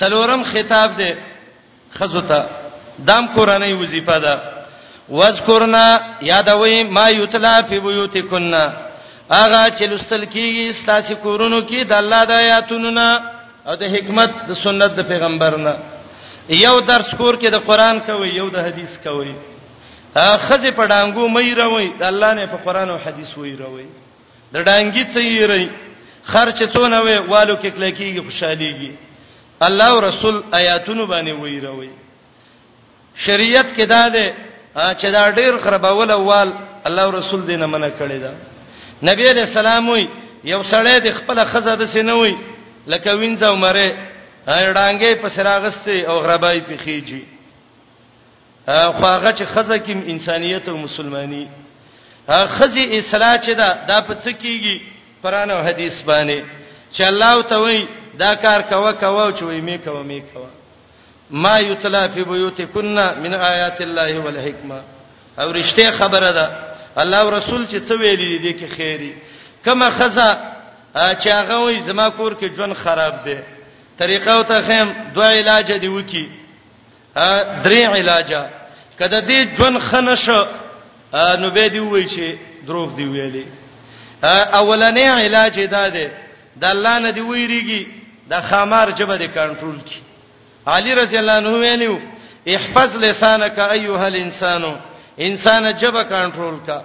[0.00, 1.10] څلورم خطاب دی
[1.98, 2.40] خزو ته
[3.08, 4.32] دام قرآنی وظیفه ده
[5.18, 5.84] واذکرنا
[6.32, 8.62] یادوي ما یتلا فی بیوتکنا
[9.30, 13.08] اغه چې لستل کیږي ستاسو کورونو کې د الله د آیاتونو نه
[13.66, 15.74] او د حکمت د سنت د پیغمبر نه
[16.48, 19.34] یو درس کور کې د قران کوي یو د حدیث کوي
[20.16, 23.86] خزه په ډانګو مې روي د الله نه په قران او حدیث وې روي
[24.52, 25.66] د ډانګي څه یې ری
[26.32, 28.92] خرچ څونه وې والو کې کلکیږي خوشاليږي
[29.62, 31.90] الله او رسول آیاتونو باندې ویروي
[33.14, 34.34] شریعت کې دا ده
[34.76, 36.52] چې دا ډیر خرابول اول
[36.86, 38.32] الله او رسول دینه منع کړی دا
[39.10, 40.06] نبی علیہ السلام وی
[40.44, 42.34] یو سړی د خپل خزه د سینوي
[42.86, 43.92] لکه وینځو مره
[44.46, 47.20] ډانګې په سراغسته او غربای په خيږي
[48.68, 51.46] خو هغه چې خزه کې انسانيت او مسلمانۍ
[52.28, 54.76] خزي اصلاح چي دا د پڅ کیږي
[55.22, 56.42] قران او حديث باندې
[56.92, 57.86] چې الله تعالی
[58.18, 60.48] دا کار کوه کوه چې وې می کوه می کوه
[61.30, 64.80] ما یتلا فی بیوتکنا من آیات الله والحکمه
[65.38, 66.48] او رښتیا خبره ده
[66.96, 69.14] الله او رسول چې څه ویلي دي کې خیری
[69.64, 70.36] کما خزا
[71.18, 73.36] چې هغه وې زما کور کې جون خراب دی
[73.98, 76.28] طریقه او ته خیم دوه علاج دی وکی
[77.62, 78.34] درې علاج
[78.98, 80.48] کده دې جون خنشه
[81.14, 83.44] نو به دی وای چې دروغ دی ویلي
[84.52, 86.08] اولنې علاج دا دی
[86.60, 90.00] د الله نه دی ویریږي دا خمار جبه دې کنټرول کی
[90.66, 91.96] علي رضی الله عنه ویلو
[92.46, 94.64] احفظ لسانک ایها الانسان
[95.18, 96.82] انسان جبه کنټرول کا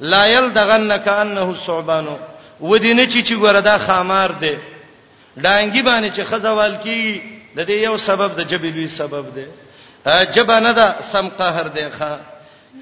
[0.00, 2.06] لا یلدغنک انه الصعبان
[2.60, 4.56] ودینه چې چې ګوره دا خمار دی
[5.38, 7.22] ډانګي باندې چې خزوال کی
[7.56, 9.44] د دې یو سبب د جبه لوی سبب دی
[10.32, 12.12] جبه نه دا سم قهر دی ښا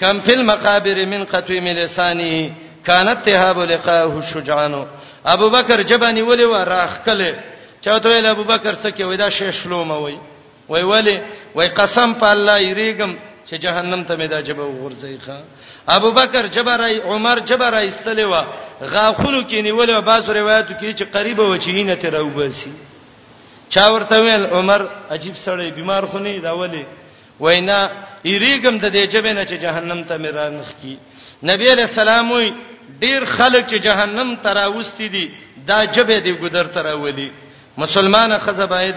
[0.01, 2.53] کم فل مقابر من قتیم لسانی
[2.87, 4.75] کانت تهاب لقاه شجعان
[5.27, 7.35] ابو بکر جبانی ولی و راخ کله
[7.85, 10.17] چاته ویل ابو بکر څه کوي دا شی شلوم وای
[10.69, 11.17] وای ولی
[11.55, 13.13] وای قسم په الله یریګم
[13.49, 15.39] چې جهنم ته مې دا جبه وغورځي ښا
[15.97, 18.43] ابو بکر جبرای عمر جبرای استلوا
[18.81, 22.73] غاخلو کې نیول او باز روایتو کې چې قریب و چې نه ته راوباسي
[23.69, 24.81] چا ورته ویل عمر
[25.11, 26.85] عجیب سړی بیمار خونی دا ولی
[27.41, 27.79] وینا
[28.25, 30.97] یریګم د دې جبه نه چې جهنم ته مې رانخ کی
[31.43, 32.53] نبی علیہ السلام وی
[33.03, 35.31] ډیر خلک چې جهنم تراوستي دي
[35.67, 37.31] دا جبه دی ګدر تراولي
[37.79, 38.95] مسلمانه خزه باید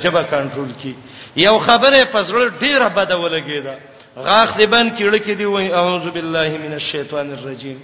[0.00, 0.94] جبه کنټرول کی
[1.36, 3.74] یو خبره پزړه ډیره بده ولګیدا
[4.16, 7.82] غاخ دې بند کیړه کې دی وای اعوذ بالله من الشیطان الرجیم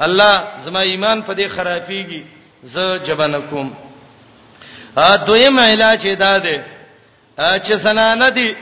[0.00, 2.22] الله زما ایمان په دې خرابېږي
[2.62, 3.76] زه جبه نکوم
[4.96, 6.64] ا دویم علاج ادا ده
[7.38, 8.56] چې زنانه دي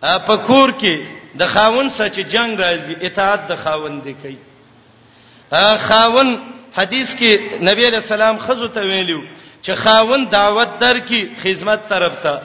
[0.00, 0.98] په کور کې
[1.38, 4.38] د خاون سره چې جنگ راځي اطاعت د خاون دی کوي
[5.88, 6.28] خاون
[6.76, 9.20] حدیث کې نبی علیہ السلام خزو ته ویلو
[9.62, 12.42] چې خاون دعوت درکې خدمت طرف ته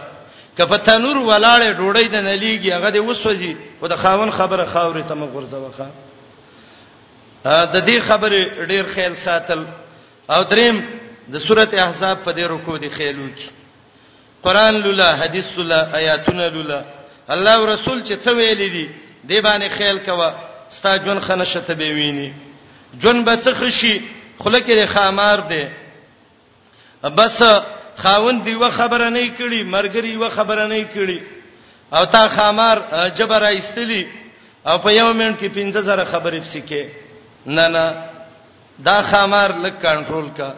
[0.58, 5.14] کپه تنور ولاړې ډوړې د نلیږي هغه د وسوځي خو د خاون خبره خاورې ته
[5.22, 5.88] مغرزه وخه
[7.66, 9.64] د دې خبره ډیر خیال ساتل
[10.30, 10.82] او دریم
[11.34, 13.50] د سورته احزاب په دې رکو دي خیالو کې
[14.44, 16.82] قران لولا حدیث لولا آیاتنا لولا
[17.36, 18.90] الله او رسول چې څه ویل دي
[19.28, 20.36] دې باندې خیال کوه
[20.70, 22.34] ستا جون خنشته به ویني
[23.00, 23.96] جون به څه خشي
[24.40, 25.64] خله کې خامار دی
[27.04, 27.42] بس
[27.98, 31.20] خاون دی و خبره نه کړي مرګري و خبره نه کړي
[31.94, 32.78] او تا خامار
[33.18, 34.08] جبر ایستلی
[34.68, 36.86] او په یو منټ کې 15000 خبرې پسکه
[37.46, 37.94] نه نه
[38.86, 40.54] دا خامار لک کنټرول کا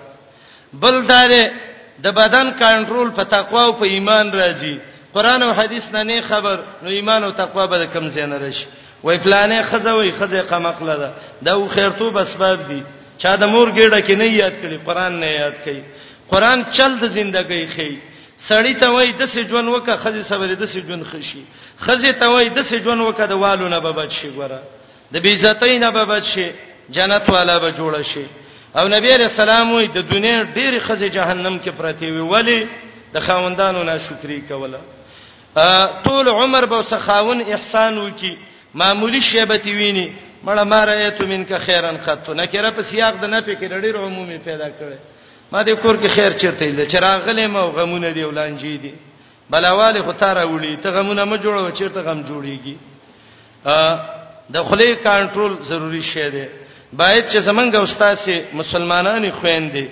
[0.73, 1.31] بل دار
[2.03, 4.75] د بدن کنټرول په تقوا او په ایمان راځي
[5.13, 8.65] قران او حدیث نه نه خبر نو ایمان او تقوا به کم زینه راشي
[9.03, 11.11] وای پلانې خزه وای خزه قمقله ده
[11.45, 12.83] دا خیرتوب اسباب دي
[13.17, 15.81] چا د مور ګډه کې نه یاد کړي قران نه یاد کړي
[16.31, 17.91] قران چل د زندګۍ خي
[18.49, 21.41] سړی ته وای د سې جون وکه خزي صبر د سې جون خشي
[21.85, 24.59] خزي ته وای د سې جون وکه د والو نه بابت شي ګوره
[25.13, 26.47] د بیزتۍ نه بابت شي
[26.89, 28.25] جنت والا به جوړ شي
[28.77, 32.67] او نبی رسول الله د دنیا ډېری خزي جهنم کې پرتی وي ولی
[33.13, 34.79] د خاوندانو ناشکری کوله
[36.03, 38.37] ټول عمر به سخاون احسان وکي
[38.73, 40.13] معمولی شیبتی ویني
[40.45, 44.67] مړه ما رایت منک خیرن خط نکره په سیاق د نه فکر ډېر عمومي پیدا
[44.79, 44.97] کړي
[45.55, 48.93] ما دې کور کې خیر چیرته دي چراغلې ما غمونه دی ولانجې دي
[49.49, 52.75] بلاواله ختاره وړي ته غمونه ما جوړو چیرته غم جوړيږي
[53.65, 53.99] ا
[54.55, 56.45] د خلې کنټرول ضروری شی دی
[56.99, 59.85] باید چې زمنګ استاد سي مسلمانانی خويندې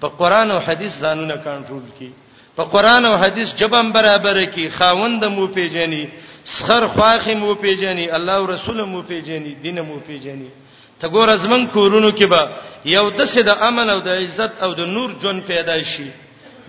[0.00, 2.10] په قران او حديث قانون کنټرول کی
[2.56, 6.06] په قران او حديث جبم برابر کی خاوند مو پیجنې
[6.44, 10.50] سخر خواخې مو پیجنې الله او رسول مو پیجنې دین مو پیجنې
[11.00, 12.42] ته ګور ازمن کورونو کې به
[12.84, 16.08] یو د سید امن او د عزت او د نور جون پیدا شي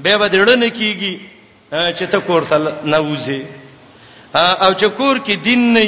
[0.03, 1.15] به به ډړنه کیږي
[1.97, 2.57] چې ته کور ته
[2.91, 3.41] نوځي
[4.63, 5.83] او چې کور کې دین نه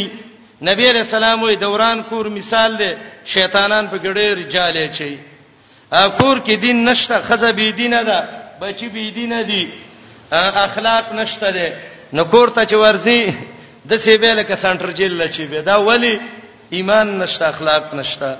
[0.70, 2.92] نبی رسول الله دوران کور مثال دی
[3.34, 5.16] شیطانان په ګډه رجال چي
[6.20, 8.20] کور کې دین نشته خزه بی دینه ده
[8.62, 9.64] بچی بی دینه دي
[10.68, 11.68] اخلاق نشته ده
[12.16, 13.22] نو کور ته چې ورزي
[13.90, 16.16] د سیبه لکه سنټر جیل لچی به دا ولی
[16.70, 18.32] ایمان نشته اخلاق نشته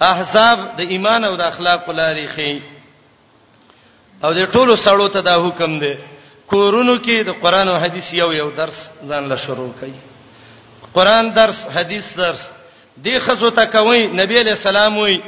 [0.00, 2.52] احزاب د ایمان او د اخلاق لاري خي
[4.24, 5.94] او د ټولو سړو ته دا حکم دی
[6.52, 8.78] کورونو کې د قران او حديث یو یو درس
[9.08, 9.96] ځان له شروع کړي
[10.96, 12.42] قران درس حديث درس
[13.04, 15.18] دی خزو ته کوي نبی له سلام وي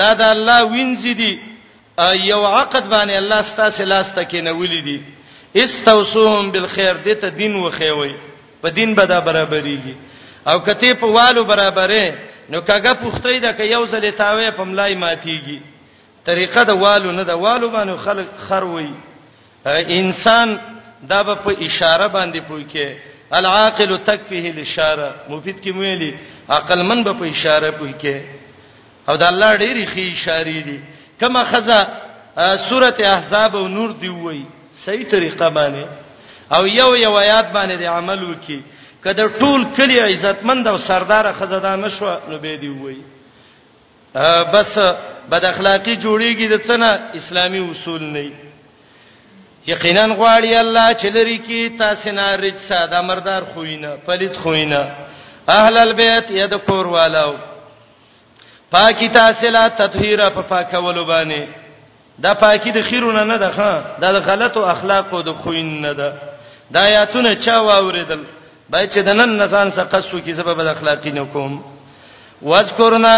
[0.00, 1.32] دا د الله وینځي دي
[2.30, 4.98] یو عقد باندې الله ستاسو لاس ته کې نه ولیدي
[5.56, 8.14] استوسوهم بالخير دته دین وخیوي
[8.62, 9.94] په دین به دا برابرېږي
[10.46, 12.06] او کته په والو برابرې
[12.52, 15.58] نو کګه پوښتې ده ک یو زلې تاوي په ملای ماتيږي
[16.26, 18.90] طریقه د والو نه د والو باندې خلک خروي
[20.00, 20.48] انسان
[21.10, 22.88] دا په اشاره باندې پوي کې
[23.32, 26.12] العاقل تکفيه الاشاره مفید کې ویلي
[26.50, 28.16] عقل من په اشاره پوي کې
[29.08, 30.80] او د الله ډېری خي اشاره دي
[31.20, 31.80] کما خزا
[32.68, 34.42] سوره احزاب او نور دی وای
[34.84, 35.84] صحیح طریقه باندې
[36.56, 38.60] او یو یو آیات باندې د عمل وکي
[39.04, 42.96] کله ټول کلی عزتمند او سردار خزدانه شو نو به دی وای
[44.52, 44.78] بس
[45.30, 48.30] بد اخلاقی جوړیږي د څنګه اسلامی اصول نه
[49.66, 54.86] یقینا غواړي الله چې لري کې تاسو نه رج ساده مردار خوینه پلید خوینه
[55.48, 57.34] اهل البيت ید کور والو
[58.70, 61.40] پاکی تاسو لا تطهیر په پاکولو باندې
[62.22, 66.14] دا پاکی د خیرونه نه ده ښا دا د غلطو اخلاقو د خوین نه ده
[66.70, 68.20] دا آیاتونه چا واوریدل
[68.74, 71.52] باید چې د نن نسان څخه قصو کې سبب د اخلاقی نکوم
[72.50, 73.14] واذکرنا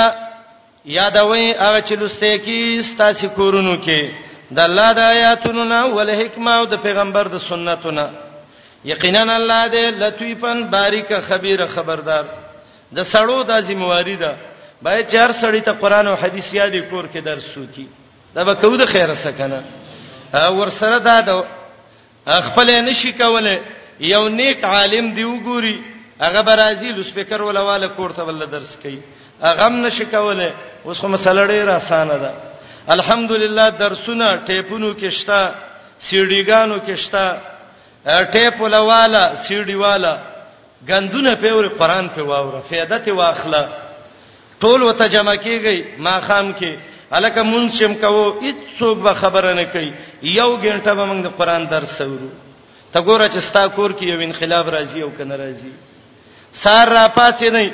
[0.95, 4.01] یادوي هغه چې لسته کې ستاسو کورونو کې
[4.59, 8.05] د الله د آیاتونو نه ول حکمت او د پیغمبر د سنتونو
[8.91, 12.25] یقینا الله دې لطیفن باریک خبیر خبردار
[12.99, 14.33] د سړو د ذمہواری ده
[14.89, 17.87] باید چار سړی ته قران او حدیث یادې کور کې درس وکي
[18.37, 19.63] دا به کو د خیره سکنه
[20.59, 21.45] ور سره دا د
[22.51, 23.57] خپل نشي کوله
[24.01, 25.77] یو نیک عالم دی وګوري
[26.21, 29.01] هغه برازیل سپیکر ولواله کوړته ول درس کوي
[29.43, 30.55] هغه هم نشکوله
[30.87, 32.31] اوس خو مسله ډیره اسانه ده
[32.89, 35.53] الحمدلله درسونه ټیپونو کې شتا
[36.01, 37.39] سیډیګانو کې شتا
[38.33, 40.17] ټیپ ولواله سیډیواله
[40.89, 43.69] غندونه په ور قران په واوره فیدت واخله
[44.61, 46.79] ټول وته جمع کیږي ما خام کې
[47.13, 49.93] الکه منشم کوو هیڅ څوک به خبره نه کوي
[50.23, 52.31] یو غنټه به موږ د قران درس ورو
[52.97, 55.73] ته ګوره چې ستا کور کې یو انقلاب راځي او کنه راځي
[56.53, 57.73] سار را پاتې نه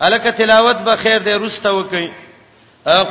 [0.00, 2.10] الکه تلاوت به خیر دی روسته وکي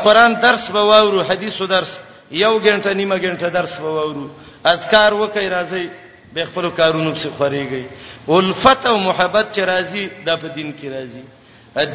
[0.04, 2.00] قران درس به واورو حدیثو درس
[2.32, 4.30] یو غنټه نیمه غنټه درس به واورو
[4.66, 5.86] اذکار وکي راځي
[6.34, 7.84] به خپل کارونو څخه خوريږي
[8.32, 11.24] الفت او محبت چې راځي د په دین کې راځي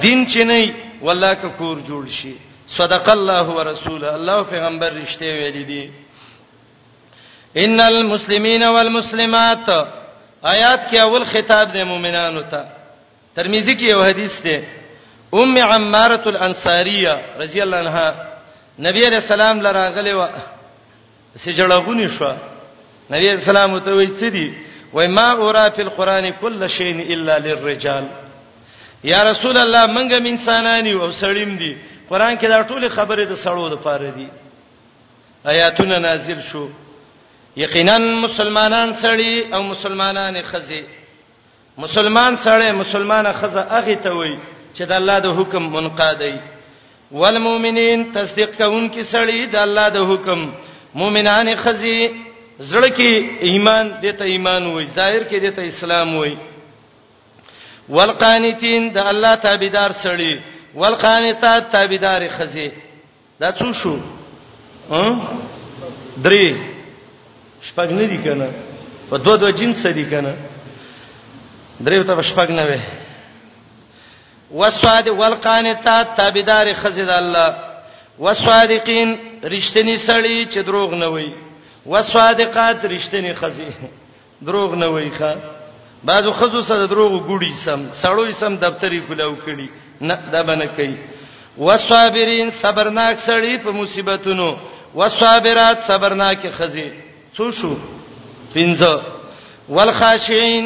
[0.01, 2.37] دین چې نه والله که کور جوړ شي
[2.69, 6.04] صدق الله ورسوله الله پیغمبر رښتیا ویلي دي
[7.63, 9.69] ان المسلمین والمسلمات
[10.55, 12.63] آیات کې اول خطاب د مؤمنانو ته
[13.37, 14.57] ترمذی کې یو حدیث دی
[15.43, 18.15] ام عماره الانصاریه رضی الله عنها
[18.87, 20.29] نبی رسول الله لره غلې و
[21.45, 22.33] سجړغونی شو
[23.15, 24.47] نبی اسلام ته وایي څه دی
[24.93, 28.05] وای ما اورا فی القران کل شین الا للرجال
[29.05, 31.77] یا رسول الله منګه انسانانی او سړیم دي
[32.11, 34.29] قران کې دا ټول خبره د سړو د پاره دي
[35.53, 36.84] آیاتونه نازل شوه
[37.57, 40.83] یقینا مسلمانان سړی او مسلمانان خزي
[41.79, 44.37] مسلمان سړی مسلمانه خزه اغه ته وای
[44.77, 46.37] چې د الله د حکم منقادای
[47.13, 50.51] والمؤمنین تصدیق کوونکې سړی د الله د حکم
[50.95, 52.09] مؤمنان خزي
[52.59, 56.37] زړه کې ایمان دته ایمان وای ظاهر کې دته اسلام وای
[57.89, 60.41] والقانتین د الله تابعدار سړی
[60.75, 62.69] والقانتات تابعدار خزي
[63.41, 63.99] دا څو شو
[64.91, 65.05] ها
[66.23, 66.74] درې
[67.69, 68.49] شپږ نه دي کنه
[69.11, 70.33] په دوه دوه جنس دي کنه
[71.81, 72.81] دریو ته شپږ نه وي
[74.61, 77.49] وسواد والقانتات تابعدار خزید الله
[78.25, 79.09] وسوادقین
[79.55, 81.29] رښتینی سړی چې دروغ نه وي
[81.87, 83.71] وسوادقات رښتینی خزی
[84.47, 85.31] دروغ نه وي ښا
[86.05, 89.69] بعضو خزو سره دروغ ګوډی سم سړوي سم دفتری کولاو کړي
[90.01, 90.97] نه دا باندې کوي
[91.59, 94.49] وسابرین صبرناک سړی په مصیبتونو
[94.95, 96.89] وسابرات صبرناک خزی
[97.37, 97.73] څو شو
[98.55, 98.95] پنځه
[99.75, 100.65] والخاشعين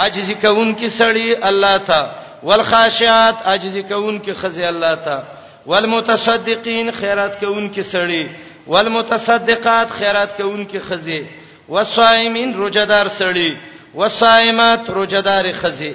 [0.00, 2.00] عاجزي کون کی سړی الله تا
[2.42, 5.20] والخاشعات عاجزي کون کی خزي الله تا
[5.66, 8.24] والمتصدقين خیرات کون کی سړی
[8.66, 11.22] والمتصدقات خیرات کون کی خزي
[11.68, 13.52] والصائمين روزدار سړی
[13.94, 15.94] والصائمات روزدار خزي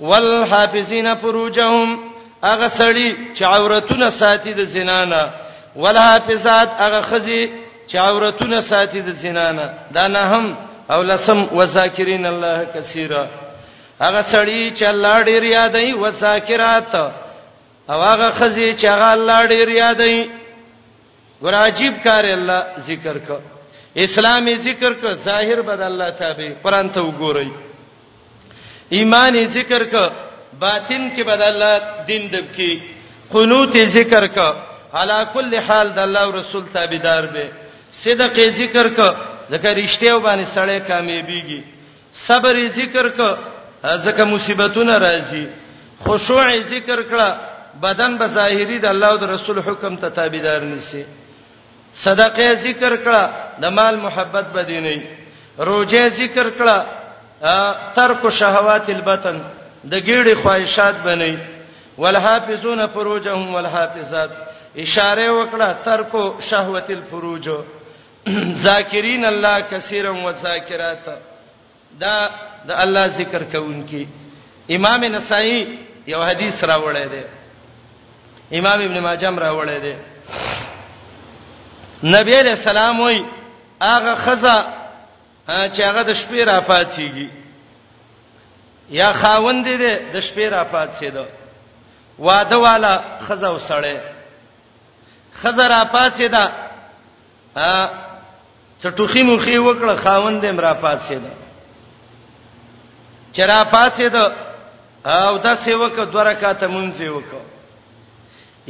[0.00, 1.98] والحافظين فروجهم
[2.44, 5.30] هغه سړی چې عورتونه ساتي د زنا نه
[5.76, 7.42] والحافظات هغه خزي
[7.90, 9.64] چې عورتونه ساتي د زنا نه
[9.96, 10.44] دا نه هم
[10.94, 13.22] او لسم وذاکرین الله کثیره
[14.04, 16.92] هغه سړی چې الله ډیر یادای وذاکرات
[17.92, 20.16] او هغه خزی چې هغه الله ډیر یادای
[21.42, 23.36] ګور عجیب کار الله ذکر کو
[24.04, 27.48] اسلامي ذکر کو ظاهر بد الله تابع قران ته وګورئ
[28.96, 30.04] ایماني ذکر کو
[30.64, 31.74] باطن کې بد الله
[32.08, 32.72] دین دب کې
[33.34, 34.48] قنوت ذکر کو
[35.00, 37.50] علا کل حال د الله رسول تابعدار به
[38.04, 39.00] صدق ذکر ک
[39.52, 41.60] ځکه رښتیا باندې سړی کامیابیږي
[42.26, 43.20] صبر ذکر ک
[44.04, 45.44] ځکه مصیبتونه راځي
[46.04, 47.28] خشوع ذکر کړه
[47.84, 51.02] بدن به ظاهری د الله او د رسول حکم ته تابعدار نشي
[52.04, 53.22] صدقه ذکر کړه
[53.62, 54.98] د مال محبت بدینی
[55.70, 56.78] روزه ذکر کړه
[57.98, 59.36] ترک شهوات البتن
[59.84, 61.34] د ګیړې خواهشات بنئ
[61.98, 64.30] والحافظون فروجهم والحافظات
[64.84, 66.12] اشاره وکړه ترک
[66.50, 67.48] شهوت الفروج
[68.66, 71.04] ذاکرین الله کثیرا و ذاکرات
[72.00, 72.16] دا
[72.68, 74.04] د الله ذکر کوونکی
[74.76, 75.60] امام نسائی
[76.12, 77.22] یو حدیث راوړی دی
[78.58, 79.94] امام ابن ماجه راوړی دی
[82.16, 83.24] نبی علیہ السلام وی
[83.82, 84.56] هغه خزہ
[85.74, 87.28] چې هغه د شپې را پاتېږي
[89.00, 91.26] یا خاوند دې د شپې را پاتې ده
[92.18, 92.94] واده والا
[93.26, 93.96] خزہ وسړې
[95.42, 96.44] خزہ را پاتې ده
[98.82, 101.30] څه ټوخي مخي وکړه خاوند دې مرا پات سي ده
[103.36, 104.32] چر پات سي ده
[105.16, 107.44] او دا سیوک دوره کاته مونږ وکړه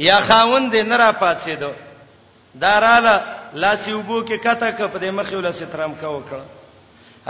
[0.07, 1.71] یا خاوند دې نه را پات سي ده
[2.63, 3.15] داراله
[3.63, 6.43] لاسی وبو کې کته ک په دې مخې ولا سترام کا وکړه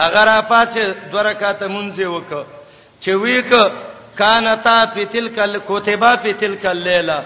[0.05, 0.83] اگر را پات سي
[1.13, 2.45] دوره کاته مونږ وکړه
[3.03, 3.71] چې ویک
[4.15, 7.19] کانتا فتلکل کوتبا فتلکل لیلہ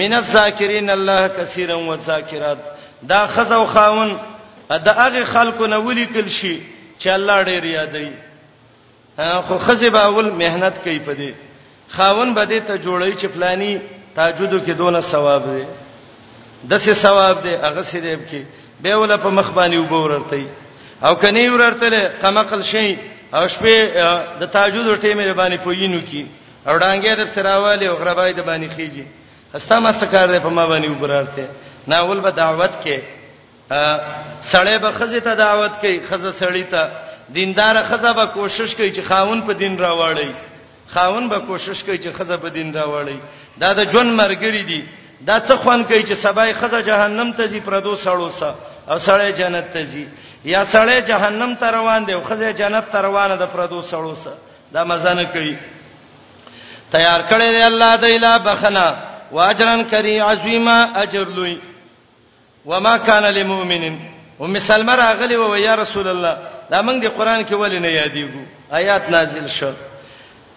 [0.00, 2.58] من الذاکرین الله کثیرا وذاکرات
[3.10, 4.16] دا خزو خاون
[4.70, 6.60] دا هغه خلکو نه ولیکل شي
[7.00, 8.12] چې الله ډېر یادوي
[9.48, 11.32] خو خزب اول مهنت کوي په دې
[11.96, 13.78] خاون به دې ته جوړی چې پلاني
[14.16, 15.64] تاجودو کې دونه ثواب دی
[16.70, 18.42] دسه ثواب دی هغه سیدب کې
[18.82, 20.46] به ول په مخ باندې وبوررتي
[21.04, 22.96] او کني وررتله قمقل شي
[23.34, 23.74] او شپې
[24.40, 26.24] د تاجودو ټیمې باندې پوینو کې
[26.68, 29.04] او ډانګې د سراواله او غربای د باندې خيږي
[29.54, 31.48] هستا ما څه کار دی په ما باندې وبرارته
[31.88, 32.98] ناول به دعوت کې
[34.40, 36.90] سړی به خزه ته دعوت کوي خزه سړی ته
[37.32, 40.32] دیندار خزه به کوشش کوي چې خاون په دین راوړي
[40.92, 43.18] خاون به کوشش کوي چې خزه په دین راوړي
[43.60, 44.84] دا د جون مرګري دي
[45.26, 48.54] دا څه خوان کوي چې سبای خزه جهنم ته ځي پردو سړو سره
[48.90, 50.06] او سړی جنت ته ځي
[50.44, 54.36] یا سړی جهنم ته روان دی او خزه جنت ته روانه ده پردو سړو سره
[54.72, 55.58] دا مزه نه کوي
[56.92, 58.94] تیار کړی دی الله د اله بخنا
[59.32, 61.58] واجرن کری عظیما اجر لوی
[62.66, 63.94] وما كان للمؤمن
[64.40, 66.36] ام سلمہ راغلی و یا رسول الله
[66.70, 69.70] دا موږ د قران کې ولې نه یادېګو آیات نازل شو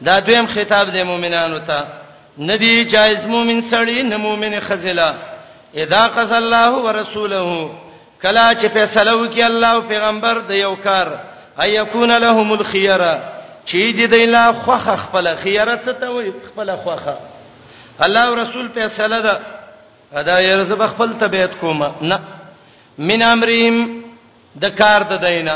[0.08, 1.86] دا دویم خطاب د مؤمنانو ته
[2.50, 5.10] ندی جایز مؤمن سړی نه مؤمن خزلا
[5.84, 7.72] اذا قضى الله ورسوله
[8.22, 11.18] کلا چې فیصله وکي الله او پیغمبر د یو کار
[11.66, 13.04] ايكون لهم الخيار
[13.66, 17.18] چې دې د الله خوخه خپل خيار څه ته وي خپل خوخه
[18.08, 19.38] الله او رسول فیصله ده
[20.14, 22.20] ادا یره زب خپل طبيعت کوم نه
[22.98, 23.76] من امرهم
[24.62, 25.56] د کار د دینه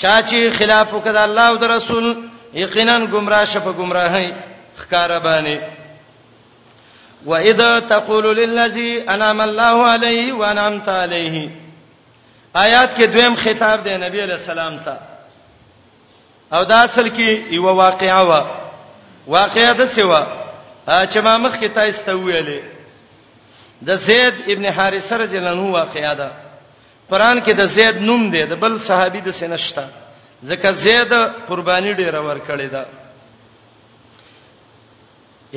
[0.00, 2.16] چا چې خلاف وکړه الله او د رسول
[2.54, 4.32] یقینا گمراه شپه گمراهي
[4.76, 5.56] خکاره باندې
[7.26, 11.50] واذا تقول للذي انعم الله عليه وانعمت عليه
[12.56, 14.96] آیات کې دویم خطاب دی نبی علیہ السلام ته
[16.52, 18.40] او دا اصل کې یو واقعا وا
[19.26, 20.22] واقعا د سیوا
[20.88, 22.73] چې ما مخ کې تاسو ته ویلې
[23.86, 26.28] د زید ابن حارثه رضی الله عنه واقعیا ده
[27.10, 29.84] قران کې د زید نوم دی د بل صحابي د سینشتا
[30.48, 31.12] ځکه زید
[31.48, 32.84] قرباني ډیره ور کړی ده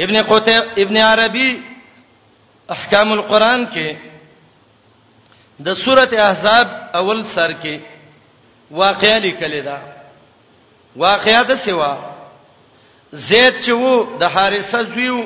[0.04, 1.50] ابن قتیب ابن عربي
[2.76, 3.96] احکام القرآن کې
[5.66, 6.68] د سوره احزاب
[7.00, 7.80] اول سر کې
[8.72, 9.78] واقعې لیکل ده
[10.96, 11.94] واقعې د سوا
[13.30, 15.20] زید چې وو د حارثه زویو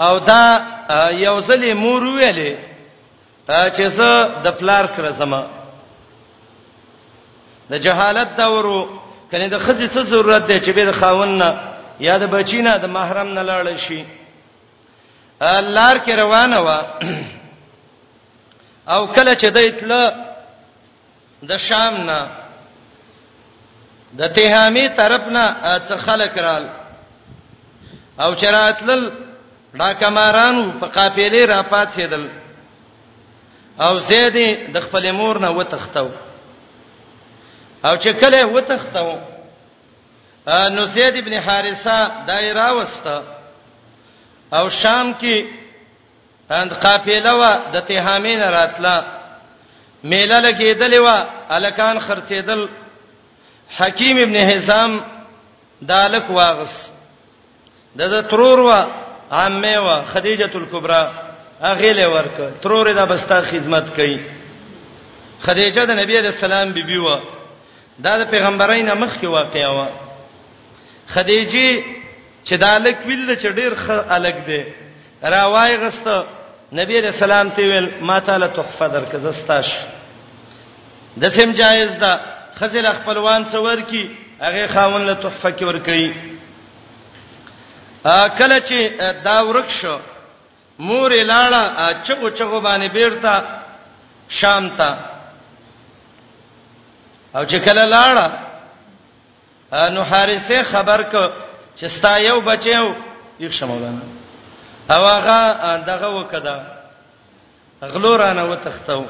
[0.00, 0.44] او دا
[1.10, 2.54] یو ځلې مور ویلې
[3.76, 5.42] چې زه د پلار کړ زما
[7.70, 8.88] د جهالت دورو
[9.30, 11.50] کني د خزي څه ضرورت دی چې به د خاوند نه
[12.00, 14.04] یا د بچینا د محرم نه لاړ شي
[15.76, 16.68] لار کې روانه و
[18.88, 20.10] او کله چې د اطلاع
[21.50, 22.20] د شام نه
[24.18, 25.44] د تهامي طرف نه
[25.88, 26.64] څخه خلک رال
[28.20, 29.10] او چراتل
[29.80, 32.24] ډاکمارانو په قافلې را پات سیدل
[33.84, 34.36] او زید
[34.74, 36.10] د خپل مور نه وتختو
[37.86, 39.10] او چې کله وتختو
[40.74, 43.16] نو زید ابن حارثه دایره وسته
[44.52, 45.36] او شام کې
[46.50, 48.96] اند قافله وا د تهامین راتله
[50.10, 51.18] میله لګیدلې وا
[51.56, 52.62] الکان خرڅېدل
[53.76, 54.92] حکیم ابن حزام
[55.82, 56.74] دالک واغس
[57.98, 58.80] د دا ترور وا
[59.32, 61.02] عمه وا خدیجه الکبرى
[61.62, 64.18] اغه له ورکه ترور دا بستا خدمت کړي
[65.46, 67.16] خدیجه د نبی علیہ السلام بیبي و
[68.04, 69.86] دا د پیغمبرین مخ کې واقع و
[71.08, 71.82] خدیجه
[72.46, 74.62] چې دالک ویل چې ډیر خ الګ دی
[75.22, 76.24] راوای غسته
[76.72, 79.68] نبی علیہ السلام ته ویل ما تعالی تحفه درکه زستاش
[81.20, 82.20] د سیم جایز ده
[82.58, 86.33] خزل خپلوان څور کی هغه خاون له تحفه کې ور کوي
[88.12, 89.98] کله چې دا ورک شو
[90.78, 93.42] مور لاړه چغو چغو باندې بیرته
[94.28, 94.96] شام ته
[97.34, 98.30] او چې کله لاړه
[99.94, 101.14] نو حارسه خبر ک
[101.76, 102.94] چې ستا یو بچیو
[103.40, 104.02] یو شمولانه
[104.90, 105.38] او هغه
[105.86, 106.56] دغه وکړه
[107.82, 109.04] غلو رانه وتختو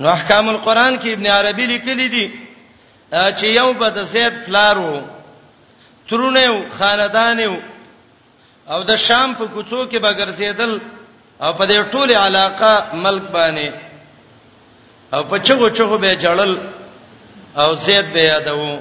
[0.00, 2.32] نو احکام القرآن کې ابن عربي لیکلي دي
[3.12, 5.00] چې یو بد زید پلارو
[6.08, 6.46] ترونه
[6.78, 7.54] خاندانو
[8.72, 10.72] او د شام په کوڅو کې به ګرځیدل
[11.44, 12.72] او په دې ټوله علاقه
[13.04, 13.68] ملک باندې
[15.14, 16.52] او په چغو چغو به جړل
[17.60, 18.78] او زید به یادو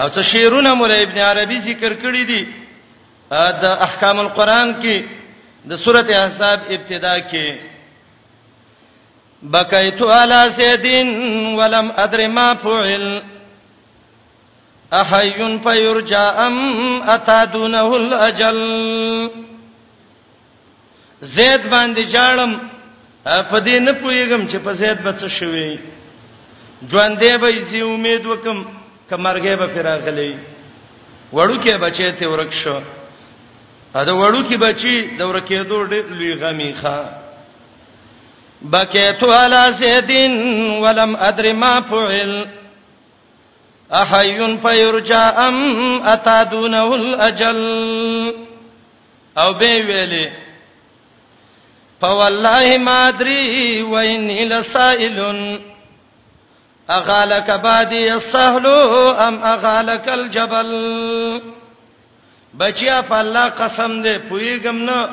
[0.00, 2.42] او څه شیرونه مولا ابن عربي ذکر کړی دي
[3.62, 4.96] د احکام القرآن کې
[5.70, 7.48] د سورته احزاب ابتدا کې
[9.42, 11.08] بکیت علی سیدین
[11.58, 13.04] ولم ادر ما فعل
[15.00, 16.56] احي فيرجا ام
[17.02, 18.58] اتا دونه الاجل
[21.22, 22.52] زید باندې جاړم
[23.24, 25.78] په دې نه پويګم چې په زید به څه شوي
[26.90, 28.64] ژوند دې به زی امید وکم
[29.10, 30.36] کمرګې به فراغلې
[31.32, 32.80] وړو کې بچې ته ورکشو
[33.94, 36.96] دا وړو کې بچي د ورکې دوه لوی غمی ښا
[38.72, 40.32] بکیتو علی زیدین
[40.82, 42.32] ولم ادری ما فعل
[44.00, 45.58] احي فيرجا ام
[46.12, 47.62] اتادونه الاجل
[49.38, 50.26] او به ویلي
[52.00, 55.18] فوالله ما ادري واني لسائل
[56.90, 58.66] اغالك بادي السهل
[59.26, 60.70] ام اغالك الجبل
[62.60, 65.08] بچیا په الله قسم دې پویګم نه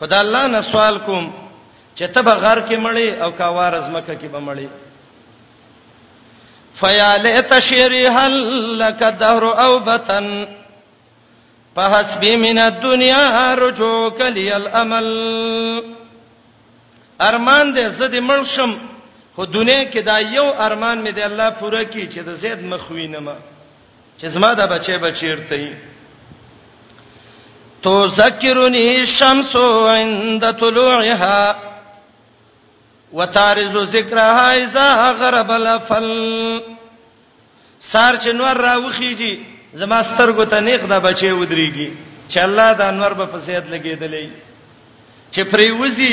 [0.00, 1.32] خدای الله نه سوال کوم
[1.96, 4.68] چې ته به غار کې مړې او کا وارز مکه کې به مړې
[6.80, 8.34] فیا لیت شری هل
[8.78, 10.46] لك دهر او بتن
[11.76, 15.06] فحسبي من الدنيا رجوك لي الامل
[17.20, 18.78] ارمان دې زدې ملشم
[19.36, 23.34] خو دنیا کې دا یو ارمان مې دې الله پوره کړي چې د زید مخوینمه
[24.20, 25.74] چې زما د بچي بچیرته یې
[27.82, 31.56] تو ذکرنی الشمس عند طلوعها
[33.12, 34.88] وتارز ذکرها اذا
[35.20, 36.62] غرب الفل
[37.90, 39.34] سار چې نور راوخیږي
[39.80, 41.88] زما سترګو ته نیک دا بچي ودرېږي
[42.30, 44.30] چې الله دا انور په فساد لګیدلې
[45.30, 46.12] چې پریوزی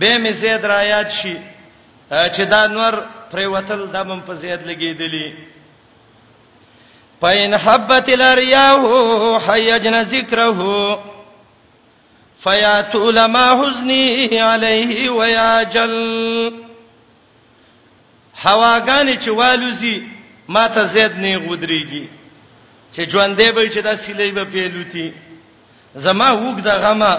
[0.00, 1.36] به می زید را یاد شي
[2.10, 2.92] چې دا انور
[3.30, 5.28] پریوتل دا بم فساد لګیدلې
[7.20, 8.80] پاین حبت الریاح
[9.48, 10.78] حیجن ذکرهو
[12.44, 14.02] فیات علما حزنی
[14.50, 15.92] علیه و یاجل
[18.44, 20.02] هواګان چې والوزی
[20.48, 22.08] ما ته زید نه غودريږي
[22.94, 25.14] چې ژوندې به چې د سیلې به پیلوتی
[25.94, 27.12] زما وګ د غما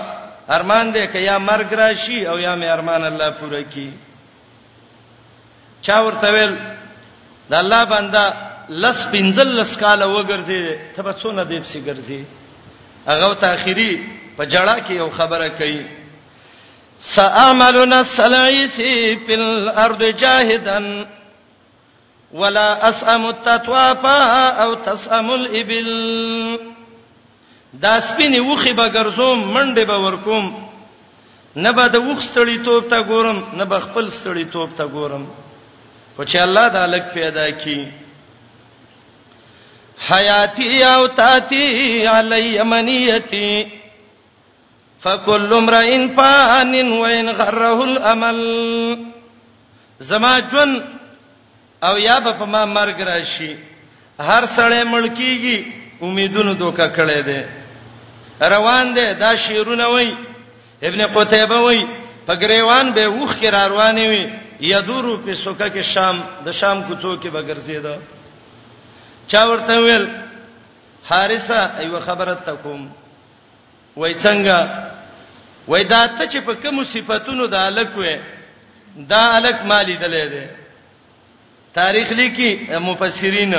[0.49, 3.89] ارمان دې کیا مرګ راشي او یا مې ارمان الله پوره کړي
[5.81, 6.53] چا ورته ویل
[7.49, 8.25] د الله بندا
[8.69, 10.59] لس پنځل لس کال وګرځي
[10.95, 12.21] ته به څونه دې پسې ګرځي
[13.07, 15.85] هغه ته اخیری په جړه کې یو خبره کوي
[17.15, 18.93] ساعملنا السلعيسي
[19.27, 21.05] في الارض جاهدا
[22.39, 25.89] ولا اسام التطواف او تسام الابل
[27.73, 30.67] دا سپینه وخي به ګرځوم منډه به ورکوم
[31.55, 35.25] نه به د وخ ستړي توپ ته ګورم نه به خپل ستړي توپ ته ګورم
[36.15, 37.81] خو چې الله دا لک پیدا کی
[40.11, 43.47] حیاتی او تاتی علی یمنیتی
[45.05, 48.39] فكل امرئ فان وان غره الامل
[50.09, 50.71] زما جون
[51.87, 53.55] او یا به په ما مرګ راشي
[54.19, 55.57] هر سړی ملکیږي
[56.05, 57.41] امیدونو دوکا کړي دي
[58.53, 60.15] روان دي دا شیرونه وای
[60.87, 61.85] ابن قتيبه وای
[62.27, 64.29] په غریوان به وخ کې را روانې وي
[64.61, 67.95] یذورو په سوکه کې شام د شام کوڅو کې بغرزیدا
[69.27, 70.05] چا ورته ویل
[71.09, 72.81] حارثه ایو خبره تکوم
[73.97, 74.57] وای څنګه
[75.67, 78.15] وای دا ته چې په کوم صفاتونو د الک وې
[79.09, 80.49] دا الک مالی دلې ده
[81.77, 82.49] تاریخ لیکي
[82.89, 83.53] مفسرین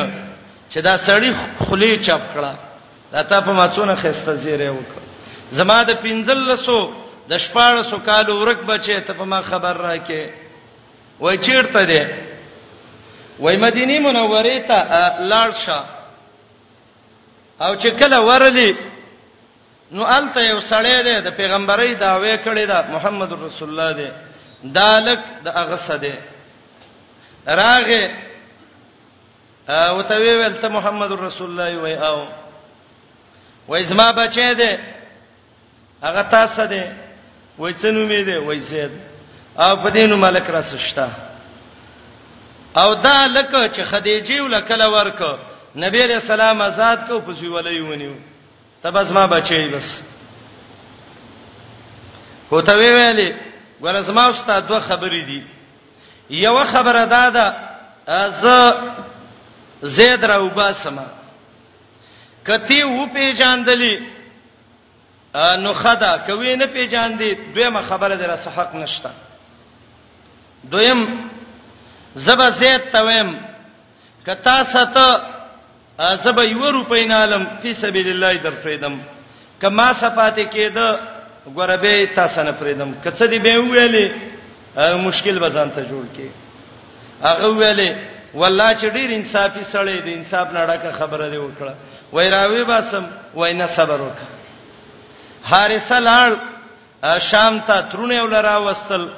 [0.71, 1.31] چې دا سړی
[1.69, 2.53] خلی چاپ کړه
[3.13, 5.03] دا ته په ماتونه خسته زیره وکړه
[5.59, 6.65] زما د 1500
[7.29, 10.29] د 1400 کالو ورک بچې ته په ما خبر راکې
[11.21, 12.27] وای چیرته ده
[13.39, 14.79] وای مدینه منوره ته
[15.29, 15.85] لاړ شه
[17.61, 18.71] او چې کله ورلی
[19.91, 24.09] نو الته یو سړی دی د پیغمبري داوی کړی دا محمد رسول الله دی
[24.75, 26.15] دالک د اغسه دی
[27.47, 28.11] راغه
[29.69, 32.27] او ته ویل ته محمد رسول الله وای او
[33.69, 34.79] وای زما بچی دی
[36.03, 36.83] هغه تاسو دی
[37.59, 38.91] وای څنو می دی وای زید
[39.59, 41.09] او په دینو ملک را سشتا
[42.77, 45.23] او دا لکه چې خدیجه ولکل ورک
[45.77, 48.13] نبی رسول الله آزاد کو په زیولې ونیو
[48.87, 50.03] تبس ما بچی بس
[52.49, 53.35] خو ته وی ویلې
[53.83, 55.45] ګور زما استاد دوه خبرې دي
[56.31, 57.55] یو خبره دا ده
[58.09, 58.47] از
[59.83, 61.07] زید راو باسمه
[62.49, 64.03] کتی و پیجاندلې
[65.37, 69.11] نو خدا کوي نه پیجاندې دویمه خبره ده سره حق نشته
[70.71, 71.09] دویم
[72.15, 73.39] زبا زید تویم
[74.27, 74.97] کتا ست
[75.99, 78.95] زب یو روپۍ نالم په سبیل الله در فریدم
[79.63, 80.87] کما صفات کېده
[81.57, 84.09] غربې تاسو نه فریدم کڅه دی به ویلې
[85.07, 86.29] مشکل بزان ته جوړ کې
[87.27, 87.93] هغه ویلې
[88.35, 91.73] والله چې ډیر انصافي سړی دی انصاف لړکه خبره دی وکړه
[92.13, 93.07] وایراوي باسم
[93.37, 94.31] وینا صبر وکړه
[95.53, 96.35] حارثه لاړ
[97.31, 99.09] شام ته ترونه ولرا وستل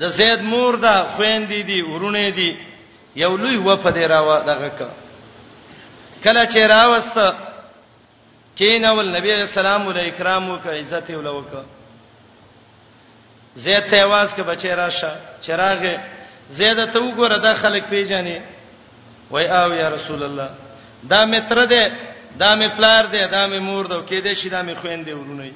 [0.00, 2.50] د زید مور دا خويندې دي ورونه دي
[3.24, 4.88] یو لوی وفد راو دغه کا
[6.24, 7.18] کله چې راوست
[8.58, 11.48] کینول نبی السلام ول اکرام وک عزت ول وک
[13.64, 15.10] زید ته आवाज کې بچی راشه
[15.44, 15.84] چراغ
[16.58, 18.38] زید ته وګوره دا خلک پیژني
[19.30, 20.48] وای او یا رسول الله
[21.10, 21.92] دا متر ده
[22.38, 25.50] دا می پلار ده دا می مور ده کې دې شي دا می خويندې ورونه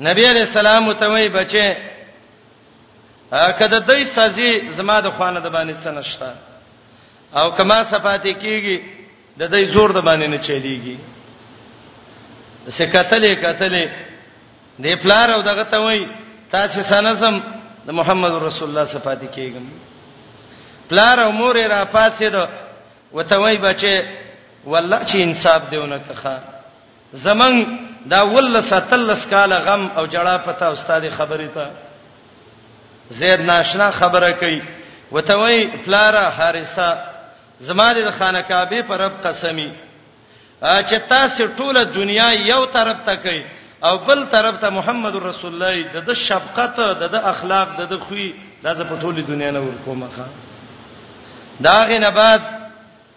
[0.00, 1.66] نبی علیہ السلام ته وای بچی
[3.58, 6.32] کده دای سازي زما د خوانه د باندې څه نشته
[7.34, 8.78] او کما صفات کیږي
[9.38, 10.96] د دې زور د باندې نه چلیږي
[12.76, 13.88] څه کتلې کتلې
[14.84, 16.06] د پلار او دغه ته وای
[16.54, 17.40] تاسو سنسم
[17.86, 19.64] د محمد رسول الله صفات کیږم
[20.90, 22.44] پلار او مور را پاتې دو
[23.16, 24.02] وته وای بچې
[24.66, 26.42] والله چې انصاف دیونه کخه
[27.14, 27.66] زمنګ
[28.10, 31.70] دا ول ستلس کال غم او جړه پتا استاد خبرې ته
[33.20, 34.60] زید ناشنا خبره کوي
[35.12, 36.90] وته وای پلارا حارثه
[37.60, 39.70] زما د خانه کعبه پر رب قسمی
[40.60, 43.42] چې تاسو ټوله دنیا یو طرف ته کوي
[43.84, 48.00] او بل طرف ته محمد رسول الله د د شفقت د د اخلاق د د
[48.06, 48.32] خوې
[48.64, 50.24] لازم په ټوله دنیا نه ورکومه ښا
[51.66, 52.42] دا غینه بعد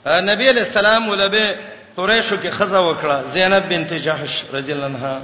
[0.05, 1.47] نبی علیہ السلام ولبه
[1.95, 5.21] قریشو کې خزه وکړه زینب بنت جحش رضی الله عنها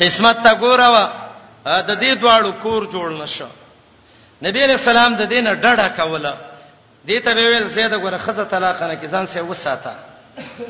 [0.00, 1.06] قسمت تا ګوراوه
[1.64, 3.46] د دې دواړو کور جوړ نشه
[4.46, 6.34] نبی علیہ السلام د دینه ډډه کوله
[7.06, 9.92] دې ته ویل زید غره خزه طلاق نه کزان سه وساته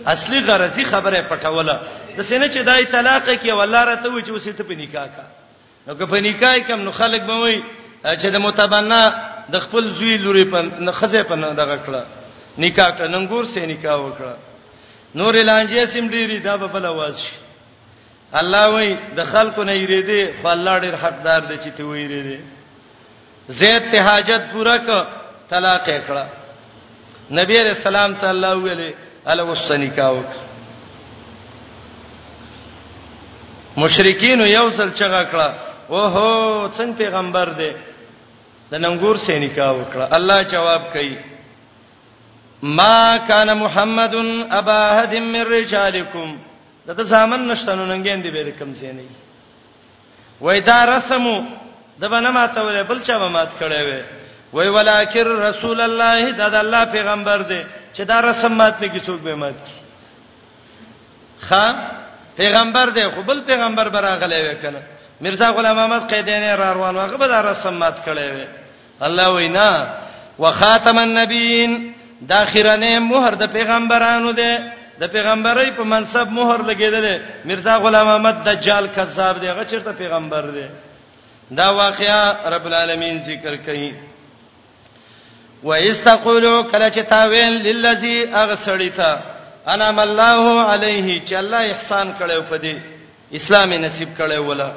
[0.06, 1.76] اصلي غرضی خبره پټوله
[2.16, 5.24] د سینې چې دای طلاق کې والله راته و چې وسې ته په نکاح کا
[5.86, 7.62] نو که په نکاح کم نو خلک به وای
[8.06, 9.12] چې د متبنا
[9.52, 12.02] د خپل زوی لوري په خزه په دغه کړه
[12.58, 14.34] نکاح ته ننګور سه نکاح وکړه
[15.14, 17.32] نور لانجه سیم ډیری دا به بل आवाज شي
[18.34, 22.40] الله وای د خلکو نه یریده خو الله ډیر حقدار دی چې ته ویریده
[23.48, 25.06] زید ته حاجت پورا ک
[25.50, 26.26] طلاق یې کړه
[27.38, 28.90] نبی رسول الله ته الله ویلې
[29.32, 30.20] الا وسنکاو
[33.82, 35.48] مشرکین یو ځل چغه کړه
[35.88, 36.30] اوهو
[36.76, 37.72] څنګه پیغمبر دی
[38.70, 41.18] د ننګور سې نکاح وکړه الله جواب کوي
[42.78, 44.14] ما کان محمد
[44.58, 46.30] ابا هد من رجالکم
[46.88, 49.16] دته ځامن نشته نو ننګین دی به کم سي نه وي
[50.48, 51.36] وای دا رسمو
[52.00, 54.00] د بنه ماته ولې بل چا به مات کړي وي
[54.56, 57.62] وای ولکر رسول الله دا د الله پیغمبر دی
[57.94, 59.74] چې دا رسم مات نه کی څوک به مات کی
[61.46, 61.64] خا
[62.40, 64.80] پیغمبر دی خو بل پیغمبر براغلی وکنه
[65.24, 68.46] مرزا غلام احمد قیدین را روان واغه به دا رسم مات کړي وي
[69.06, 69.68] الله وینا
[70.38, 71.92] وخاتم النبیین
[72.28, 74.52] دا خیرانه مہر د پیغمبرانو دی
[75.00, 77.06] د پیغمبرۍ په منصب مہر لګیدل
[77.44, 80.66] مرزا غلام احمد دجال کذاب دی هغه چیرته پیغمبر دی
[81.56, 84.09] دا واقعیا رب العالمین ذکر کړي
[85.62, 89.18] و استقولو کله چې تا ویل للذي اغسړی تا
[89.68, 92.76] انا الله علیه چې الله احسان کړو په دې
[93.34, 94.70] اسلامي نصیب کړو ولا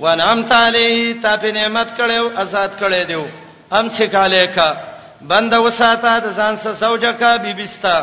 [0.00, 3.24] وانعمت علیه تا په نعمت کړو آزاد کړې دیو
[3.72, 4.76] هم سکاله کا
[5.20, 7.96] بند وساته د ځان سره سوجا کا بیبستا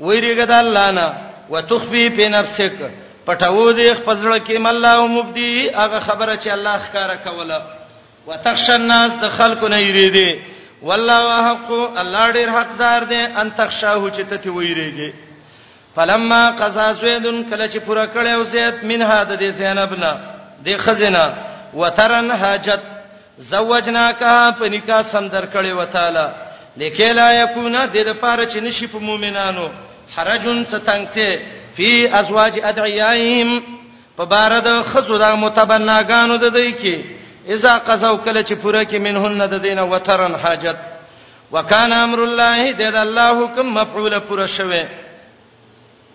[0.00, 1.14] ویریګه د الله نه
[1.50, 2.72] وتخفي په نفسک
[3.26, 7.62] پټو دې خپل ځل کې مله مبدی هغه خبره چې الله ښکارا کوله
[8.26, 10.30] وتخشى الناس د خلکو نه یریدي
[10.82, 15.12] والله حق الله ډیر حقدار دی ان تخشاه چې ته تی ویریږي
[15.96, 20.12] فلما قضا زیدن کله چې پوره کړو زید منها د دې زینبنا
[20.64, 21.34] د خزینه
[21.74, 22.80] وترن حاجت
[23.38, 26.32] زوجناکها په نکاح سم درکړې وتاله
[26.76, 29.68] لیکه لا یکونا د دې پاره چې نشي په مؤمنانو
[30.16, 31.38] حرجن ستنګسه
[31.76, 33.62] فی ازواج ادعیاهم
[34.16, 38.96] په بار د خزو د متبناګانو د دوی کې اذا قزو کله چې پوره کې
[39.00, 40.76] منهن د دینه وترن حاجت
[41.52, 44.84] وکانا امر الله د الله حکم مفعول پوره شوه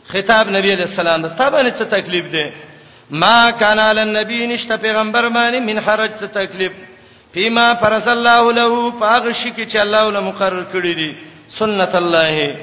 [0.08, 2.52] خطاب نبی علیہ السلام ته تابانه څه تکلیف ده
[3.10, 6.72] ما کان علی النبی نشته پیغمبر باندې من حرج څه تکلیف
[7.34, 11.16] فيما فرض الله له پاغ شکی چې الله له مقرر کړی دي
[11.50, 12.56] سنت الله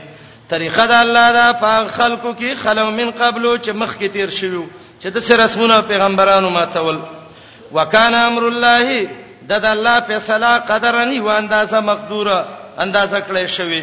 [0.51, 4.65] طریقه د الله دا پاغ خلقو کې خلو من قبلو چې مخ کې تیر شوی
[5.03, 6.99] چې د سر رسمونه پیغمبرانو ماتول
[7.73, 8.87] وکانا امر الله
[9.51, 12.39] د د الله فیصله قدرنی و اندازه مقدوره
[12.85, 13.83] اندازه کړی شوی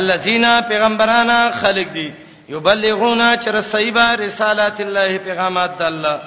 [0.00, 2.12] الذين پیغمبرانا خلق دي
[2.54, 6.18] یبلغونا چر سیبا رسالات الله پیغامات د الله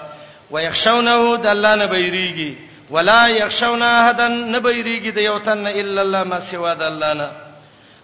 [0.51, 2.51] ويخشونه د الله نه بیریږي
[2.91, 7.29] ولا يخشون احدا نبيريږي د یو تن الا الله ما سوا د الله نه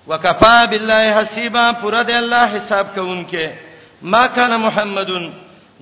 [0.07, 3.47] وکفا بالله حسیبا پر د الله حساب کوونکې
[4.01, 5.31] ما کان محمدون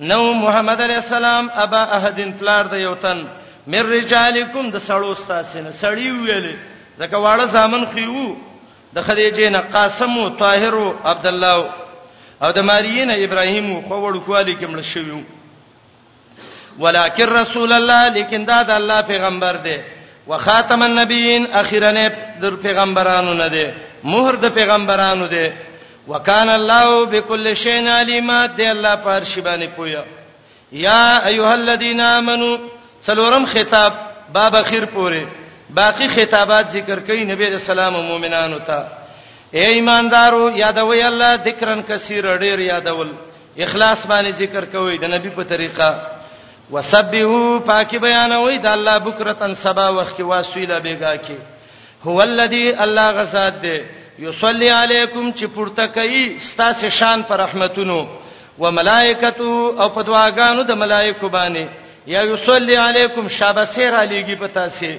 [0.08, 3.18] نو محمد علی السلام ابا احدن پلار د یوتن
[3.72, 6.54] مر رجالکم د سړو استاسینه سړی ویلې
[7.00, 8.36] ځکه واړه زامن خيو
[8.96, 11.66] د خدیجه نه قاسم او طاهر او عبد الله
[12.46, 15.20] او د ماریینه ابراهیم خو وړو کوالی کې مړ شویو
[16.84, 19.78] ولکن رسول الله لیکن دا د الله پیغمبر دی
[20.30, 22.08] وخاتم النبیین اخیرا نه
[22.46, 23.66] د پیغمبرانو نه دی
[24.14, 25.46] مهر د پیغمبرانو دی
[26.10, 30.02] وکان الله بكل شيء علیم دی الله پر شی باندې پویا
[30.72, 32.56] یا ایها الذین آمنو
[33.06, 33.92] سلورم خطاب
[34.34, 35.24] باب اخیر پوره
[35.74, 38.86] باقی خطابات ذکر کوي نبی رسول الله مؤمنانو ته
[39.54, 43.08] اے ایماندارو یادوي الله ذکرن کثیر ډیر یادول
[43.58, 46.00] اخلاص باندې ذکر کوي د نبی په طریقه
[46.72, 53.10] وسبحوا پاکي بیانوي د الله بکرتن سبا وخت کې واسویله بیګا کې هو الذی الله
[53.20, 53.80] غزاد دی
[54.26, 58.00] یصلی علیکم چې پورته کوي ستاسو شان پر رحمتونو
[58.58, 61.66] و ملائکتو او په دعاګانو د ملائکو باندې
[62.14, 64.96] یا یصلی علیکم شابسیر علیږي په تاسو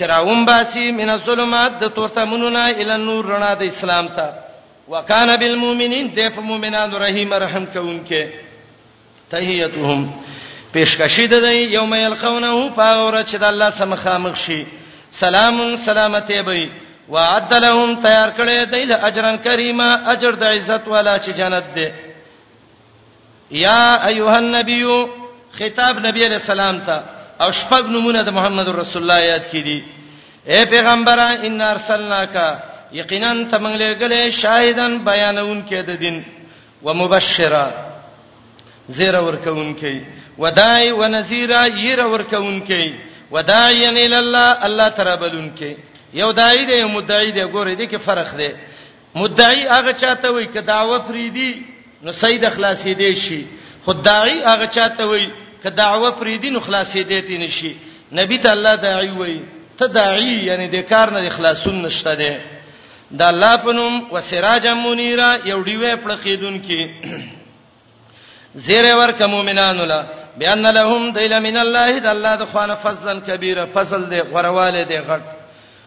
[0.00, 4.26] چراوم باسی من الظلمات د تورتمونونه ال نور رڼا د اسلام ته
[4.94, 8.26] وکانه بالمؤمنین د په مؤمنانو رحیم رحم کوونکې
[9.30, 10.10] تحیتهم
[10.72, 14.60] پیشکشی د دی یوم یلقونه په اورچ د الله سمخامخ شي
[15.24, 16.70] سلام سلامتی به
[17.08, 21.88] وعد لهم تیار کړي دیل اجرن کریمه اجر د عزت والا چې جنت دی
[23.60, 24.82] یا ایها النبی
[25.58, 26.96] خطاب نبی علیہ السلام ته
[27.40, 29.82] او شپږ نمونه د محمد رسول الله یاد کړي
[30.52, 32.34] اے پیغمبره ان ارسلناک
[33.00, 36.22] یقینا ته موږ لګلې شاهدان بیانون کې د دین
[36.84, 37.66] ومبشرا
[38.96, 40.02] زیر ورکون کې
[40.42, 42.94] ودای ونذیرا ير ورکون کې
[43.32, 45.76] وداعیا الی الله الله ترابلون کې
[46.14, 48.48] یو دای دی مدعی دی ګوره دی کې فرق دی
[49.14, 51.62] مدعی هغه چاته وای ک دعوه فریدی
[52.02, 53.46] نو سید اخلاصې دی شي
[53.86, 55.28] خدای هغه چاته وای
[55.64, 57.76] ک دعوه فریدی نو خلاصې دی تی نشي
[58.12, 59.40] نبی ته الله داعی وای
[59.78, 62.36] ته داعی یعنی د کار نه اخلاصون نشته دی
[63.18, 66.90] د الله په نوم وسراج منیرا یو دی وې پړخیدون کې
[68.54, 70.06] زیره ورک مؤمنان الله
[70.38, 74.96] بأن لهم ذیل من الله د الله د خوانه فضلا کبیره فضل دی غرواله دی
[75.00, 75.37] غټ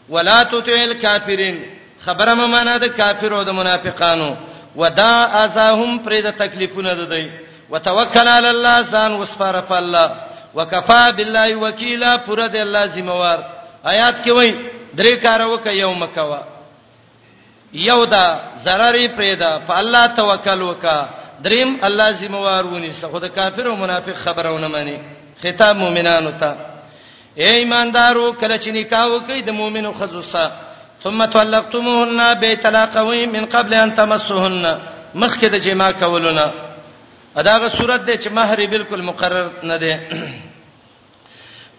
[0.09, 1.65] ولا تطع الكافرين
[2.05, 4.31] خبره ممانه د کافرو د منافقانو
[4.75, 7.25] ودا اساهم پر د تکلیفونه ددی
[7.71, 10.07] وتوکل علی الله سان وسپاره په الله
[10.55, 13.39] وکفا بالله وکیلا پر د الله ذمہوار
[13.85, 14.51] آیات کې وای
[14.97, 16.39] درې کار وک یو مکوا
[17.73, 20.97] یو دا zarar پر دا په الله توکل وکا
[21.45, 24.97] دریم الله ذمہوار ونی څه خود کافر او منافق خبرونه مانی
[25.43, 26.70] خطاب مؤمنانو ته
[27.39, 30.51] اے ایماندارو کله چې نکاح وکړي د مؤمنو خزو سره
[31.03, 34.65] ثم طلقتموهن بطلاقوي من قبل ان تمسوهن
[35.15, 36.45] مخکې د جما کولونه
[37.41, 39.99] اداغه صورت ده چې مہر بالکل مقرر نه ده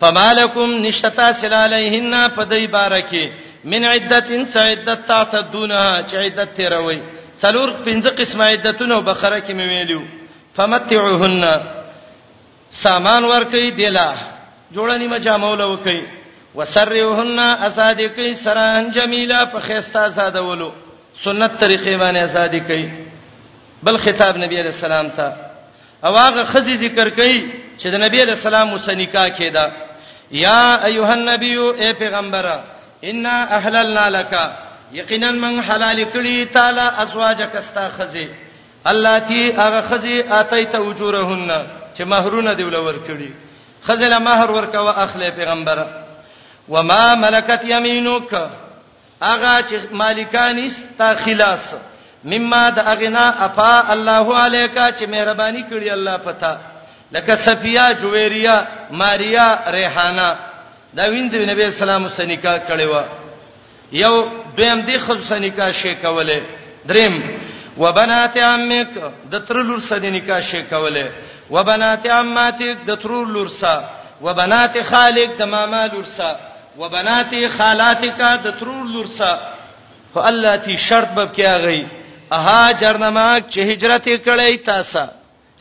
[0.01, 3.25] فمالکم نشتا سل علیهن فدای بارکی
[3.73, 6.99] من عدت انس عدت تعتدونها چې عدت تیروي
[7.43, 10.03] څلور پنځه قسمه عدتونه بقره کې مې ویلو
[10.57, 11.61] فمتعوهن
[12.85, 14.09] سامان ورکې دیلا
[14.75, 16.01] جوړانی مچا مولا وکي
[16.55, 20.69] وسرهن اسادقي سران جميله په خيستا ساده ولو
[21.25, 22.85] سنت طریقې باندې اسادقي
[23.89, 25.33] بل خطاب نبی عليه السلام ته
[26.05, 27.41] او هغه خزي ذکر کوي
[27.79, 29.71] چې د نبی عليه السلام مسنیکا کېدا
[30.45, 32.51] یا ایها النبی اے پیغمبر
[33.13, 34.51] ان احللنا لك
[35.01, 38.29] یقینا من حلال کړي تعالی ازواجک استا خزي
[38.95, 41.67] الله تی هغه خزي اتي ته اجورهن
[41.99, 43.52] چې مہرونه دی ولور کړي
[43.87, 45.79] خزل مہر ورکا واخله پیغمبر
[46.73, 48.35] وما ملکت یمینک
[49.23, 51.75] اغه چې مالکان است خلاص
[52.33, 56.53] مما د اغنا افا الله علیکا چې مهرباني کړی الله پتا
[57.13, 58.57] لکه صفیا جویریا
[58.91, 60.35] ماریا ریحانا
[60.97, 63.05] دا وینځي نبی اسلام سنیکا کړي وا
[63.93, 64.15] یو
[64.57, 66.41] دیم دی خو سنیکا شي کوله
[66.89, 67.21] دریم
[67.79, 68.89] وبنات عمک
[69.31, 71.07] د ترلور سنیکا شي کوله
[71.53, 73.75] وبنات عماتک د ترور لورسا
[74.25, 76.31] وبنات خالق د ماما لورسا
[76.81, 79.33] وبنات خالاتک د ترور لورسا
[80.15, 81.87] فاللاتی شرط بب کې اغی
[82.37, 85.05] اها جرنماک چې هجرت کړی تاسو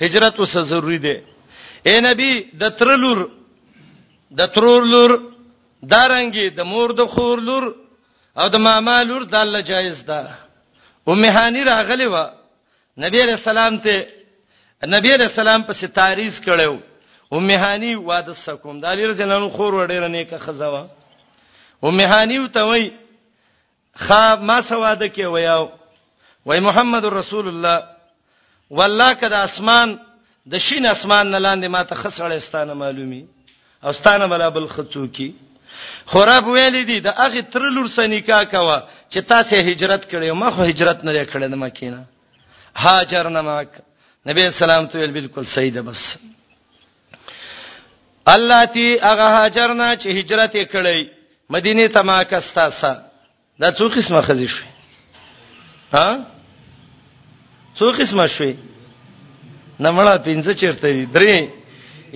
[0.06, 1.16] هجرت اوس ضروری دی
[1.88, 2.32] اے نبی
[2.64, 3.22] د ترلور
[4.40, 5.14] د ترلور
[5.94, 7.70] دارنګي د مور د خورلور
[8.40, 10.30] او د مامالور د الله جایز ده
[11.12, 12.26] ام هانی راغلی و
[13.06, 13.96] نبی رسول الله ته
[14.88, 16.78] نبی علیہ السلام په ستاریز کړو
[17.40, 20.88] امهانی واده سکوم د علی رضی الله عنه خور وړې نیکه خزاوه
[21.90, 22.90] امهانی ته وای
[24.06, 25.68] خا ما سواده کې ویاو
[26.46, 27.78] وای محمد رسول الله
[28.80, 29.96] والله کدا اسمان
[30.50, 33.26] د شین اسمان نه لاندې ماته خسړې ستانه معلومي
[33.86, 35.32] او ستانه ملا بل خڅو کی
[36.14, 41.04] خراب ویلې دي د اغه ترلور سنیکا کوا چې تاسو هجرت کړې ما خو هجرت
[41.06, 42.06] نه کړې د مکینه
[42.90, 43.70] هاجر نه ماک
[44.30, 46.18] نبی اسلام ته ویل بالکل صحیح ده بس
[48.34, 51.02] الله تی هغه هاجرنا چې هجرت کړی
[51.56, 52.92] مدینه ته ما کستا سا
[53.62, 54.64] دا څو قسمه خزي شو
[55.94, 56.06] ها
[57.80, 58.56] څو قسمه شوي
[59.80, 61.50] نمړه پنځه چیرته دي درې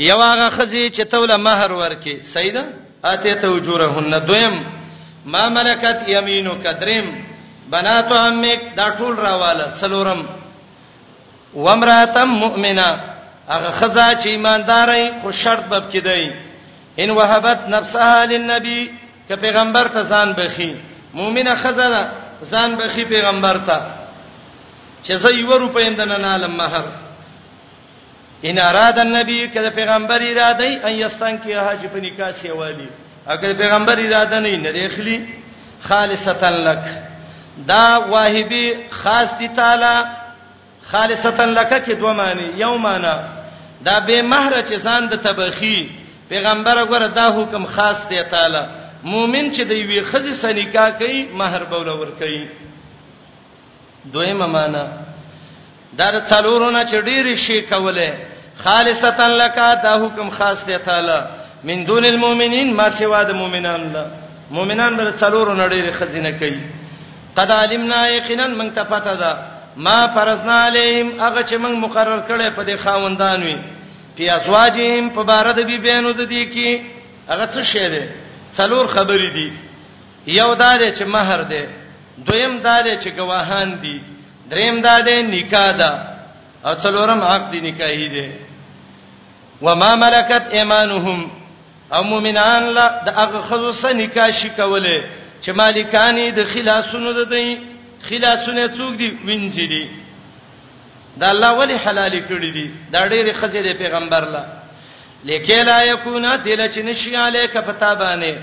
[0.10, 2.66] یو هغه خزي چې توله مہر ورکي صحیح ده
[3.04, 4.64] اته ته وجورهن دویم
[5.34, 7.14] ما ملکت یمینو کدریم
[7.72, 10.26] بنات عمک دا ټول راواله سلورم
[11.56, 13.00] و امراتم مؤمنه
[13.50, 16.32] هغه خزا چې ایماندارې خو شرط باب کیدی
[17.00, 18.92] ان وهبت نفسها للنبي
[19.28, 20.76] که پیغمبر ته ځان بخي
[21.14, 22.10] مؤمنه خزا ده
[22.52, 23.82] ځان بخي پیغمبر ته
[25.04, 26.84] چې زه یو روپې اندنه نه لم مہر
[28.44, 32.90] ان اراده النبي کله پیغمبر اراده ای ان یستن کی حاج په نکاح سی والی
[33.28, 35.26] اگر پیغمبر اراده نه نه دخلی
[35.82, 36.84] خالصتا لک
[37.68, 39.96] دا واهبی خاص دی تعالی
[40.92, 43.14] خالصتا لکه کې دوه معنی یو معنی
[43.86, 45.78] دا به مہر چې ځان د تبخی
[46.30, 48.62] پیغمبر غره دا حکم خاص دی تعالی
[49.04, 52.46] مؤمن چې دی وی خزي سنیکا کوي مہر بوله ور کوي
[54.14, 54.84] دویمه معنی
[55.94, 58.14] دا د څلورونه چې ډیر شي کوله
[58.64, 61.20] خالصتا لکا دا حکم خاص دی تعالی
[61.70, 64.06] من دون المؤمنین ما سوا د مؤمنان لا
[64.52, 66.60] مؤمنان بل څلورونه ډیر خزینه کوي
[67.36, 72.64] قد علمنا یقینا من تفتا ده ما فرضنا علیهم هغه چې موږ مقرر کړي په
[72.66, 73.58] دې خاوندان وي
[74.18, 76.82] په ازواجهم په بار د بیبینو د دې کې
[77.30, 78.06] هغه څه شی دی
[78.58, 79.50] څلور خبرې دي
[80.40, 81.64] یو دا دی چې مہر دی
[82.18, 83.98] دویم دا دی چې گواهان دي
[84.52, 85.92] دریم دا دی نکاح ده
[86.66, 88.32] او څلورم حق دی نکاحي دی
[89.62, 91.32] وما ملکت ایمانهم
[91.94, 95.04] او مؤمنان لا د هغه خصوصه نکاح شي کوله
[95.42, 97.75] چې مالکانی د خلاصونو ده دی
[98.10, 99.84] خلاصونه څوک دي وینځي دي
[101.22, 104.44] دا الله ولی حلال کړی دي دا ډېری خزې دی پیغمبر لا
[105.30, 108.34] لیکه لا یکونا تل چې نشي الیک پتا باندې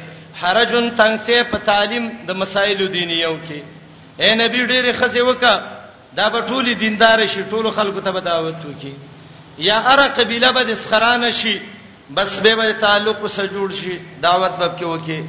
[0.40, 3.62] حرجن تنگسه په تعلیم د مسائل دینیو کې
[4.22, 5.54] اے نبی ډېری خزې وکا
[6.16, 8.94] دا به ټول دیندار شي ټول خلکو ته به دعوت وکي
[9.68, 11.54] یا اره قبيله به د سخرانه شي
[12.16, 13.94] بس به به تعلق سره جوړ شي
[14.26, 15.22] دعوت به کې وکي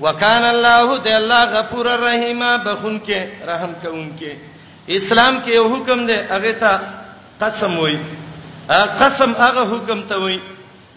[0.00, 3.20] وکان الله دې الله غفور رحیم بخون کې
[3.50, 4.32] رحم کوونکې
[4.98, 6.80] اسلام کې یو حکم دی هغه ته
[7.40, 7.98] قسم وای
[9.00, 10.40] قسم هغه حکم ته وای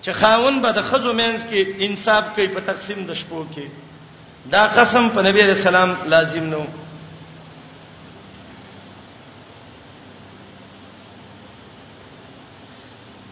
[0.03, 3.65] چې خاون به د خزو مینس کې انصاف کوي په تقسیم د شپو کې
[4.51, 6.67] دا قسم په نبی رسول الله لازم نه وو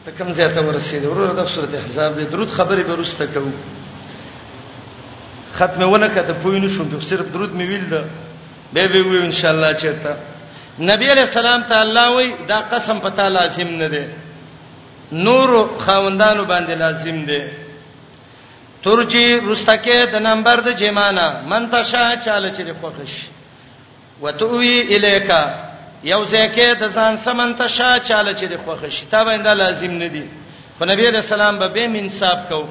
[0.05, 3.51] ته کوم ځای ته ورسېد ورور د صورت احزاب د درود خبرې به ورسته کوو
[5.57, 8.01] ختمه ونه کته پوینه شو صرف درود می ویل ده
[8.73, 10.11] به به وی ان شاء الله چیرته
[10.79, 14.07] نبی علیہ السلام ته الله وی دا قسم پتا لازم نه ده
[15.11, 17.51] نور خوندانو باندې لازم ده
[18.83, 23.13] ترجی رستکه د نمبر د جمانه من تشا چاله چری خوښش
[24.21, 25.41] وتوی الیکا
[26.03, 30.23] یو ځکه د ځان سمن تشا چاله چری خوښش تا باندې لازم نه دي
[30.77, 32.67] خو نبی رسول الله به به انصاف کو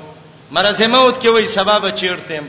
[0.51, 2.45] مرزه موت کې وای سبب چیرتم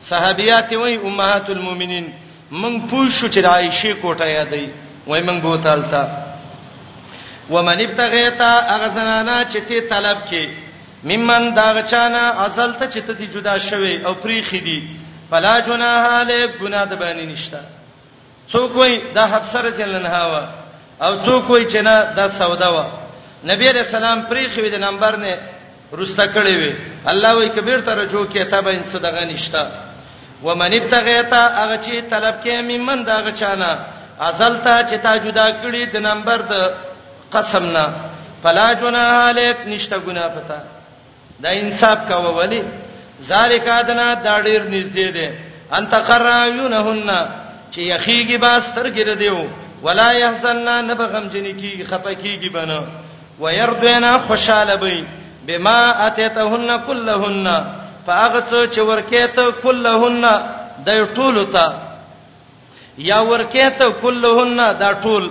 [0.00, 2.06] صحابيات وای امهات المؤمنین
[2.50, 4.68] من پوه شو چې عائشه کوټه یادې
[5.06, 6.02] وای من بوتالتا
[7.50, 10.48] ومن ابتغیتا اغزنانا چې تی طلب کې
[11.04, 14.80] ممن داغچانا اصلته چې ته جدا شوي او پریخي دي
[15.30, 17.60] فلا جناح علی ګناه د باندې نشته
[18.52, 20.48] څوک وای دا حبسره چلن هاوا
[21.02, 22.86] او څوک وای چې نه دا سودا وا
[23.44, 25.34] نبی رسول الله پریخي د نمبر نه
[25.92, 26.74] رستا کړی وي
[27.06, 29.87] الله وای کبیر ته رجو کې ته به انسدغه نشته
[30.46, 33.70] ومن ابتغیتا هغه چې طلب کې ممن دا غچانا
[34.28, 36.54] ازلتا چې تا جدا کړی د نمبر د
[37.34, 37.84] قسم نه
[38.42, 40.58] فلا جنا الیک نشته ګنا پتا
[41.42, 42.62] دا انصاف کا ولی
[43.30, 45.28] ذالک ادنا دا ډیر نږدې ده
[45.78, 47.08] انت قرایونهن
[47.72, 49.46] چې یخیږي باستر ګره دیو
[49.82, 52.80] ولا يحزننا نبغم جنکی خپکیږي بنا
[53.40, 54.96] ويرضینا خوشاله بی
[55.48, 57.77] بما اتیتهن كلهن
[58.08, 60.24] فاغه څو چې ورکیته کلهن
[60.86, 61.64] د ټولو ته
[63.10, 65.24] یا ورکیته کلهن دا ټول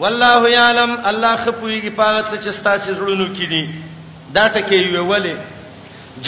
[0.00, 3.70] والله یعلم الله خپویږي پاغه څو چې ستاسو زړونو کې دي
[4.36, 5.34] دا ټکی یو ولې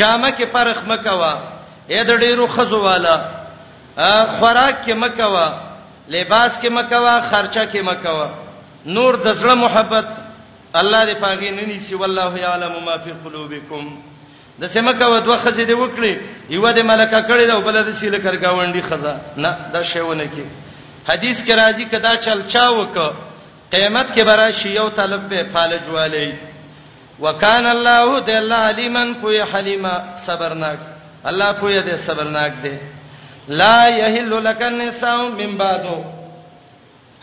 [0.01, 1.35] جامه کې فرخ مکوا
[1.91, 3.15] اې د ډیرو خزو والا
[4.39, 5.47] خوراک کې مکوا
[6.17, 8.29] لباس کې مکوا خرچه کې مکوا
[8.97, 10.09] نور د زړه محبت
[10.75, 13.85] الله دې پاګې نه نیسی والله یعلم ما فی قلوبکم
[14.61, 16.13] د سمکه و دوه خزې دی وکړي
[16.57, 20.45] یو د ملکه کړي دا بل د سیله کرګاونډي خزا نه دا شیونه کې
[21.11, 22.99] حدیث کې راځي کدا چل چا وک
[23.73, 26.35] قیامت کې برا شی یو طلب به فالج والی
[27.21, 29.95] وکان الله د الله علیمن پوی حلیما
[30.27, 30.79] صبرناک
[31.31, 32.77] الله پوی دې صبرناک دی
[33.61, 35.99] لا یحل لک النساء من بعدو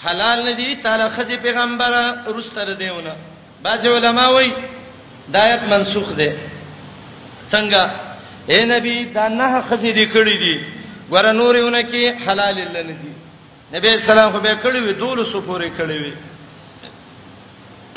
[0.05, 3.15] حلال ندی تعالی خزې پیغمبره روستره دیونه
[3.63, 4.53] بعض علما وایي
[5.38, 6.51] دایت منسوخ دی دا
[7.53, 7.81] څنګه
[8.51, 10.55] اے نبی دا نه خزې دې کړې دي
[11.13, 13.13] ګور نورونه کې حلال لنه دي
[13.73, 16.13] نبی سلام خو به کړې وي دول سپورې کړې وي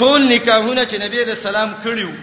[0.01, 2.15] ټول نکاحونه چې نبی دې سلام کړیو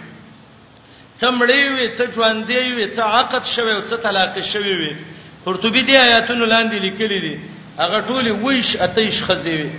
[1.20, 4.92] څمړې وي څه ژوندې وي څه عقد شوي او څه طلاق شوي وي
[5.46, 7.34] قرطبي دې آیاتونو لاندې لیکلي دي
[7.78, 9.70] هغه ټول ویش اتیش خزې وي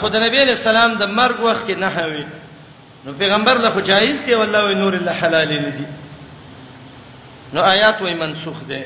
[0.00, 2.26] خدای نبی علیہ السلام د مرګ وخت کې نه هوي
[3.04, 5.86] نو پیغمبر له خو جایز دی والله نور الله حلال نه دي
[7.52, 8.82] نو آیات وې منسوخ دي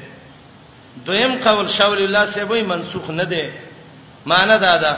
[1.07, 3.45] دویم قول شاول الله سیبوي منسوخ نه دي
[4.33, 4.97] معنی دا ده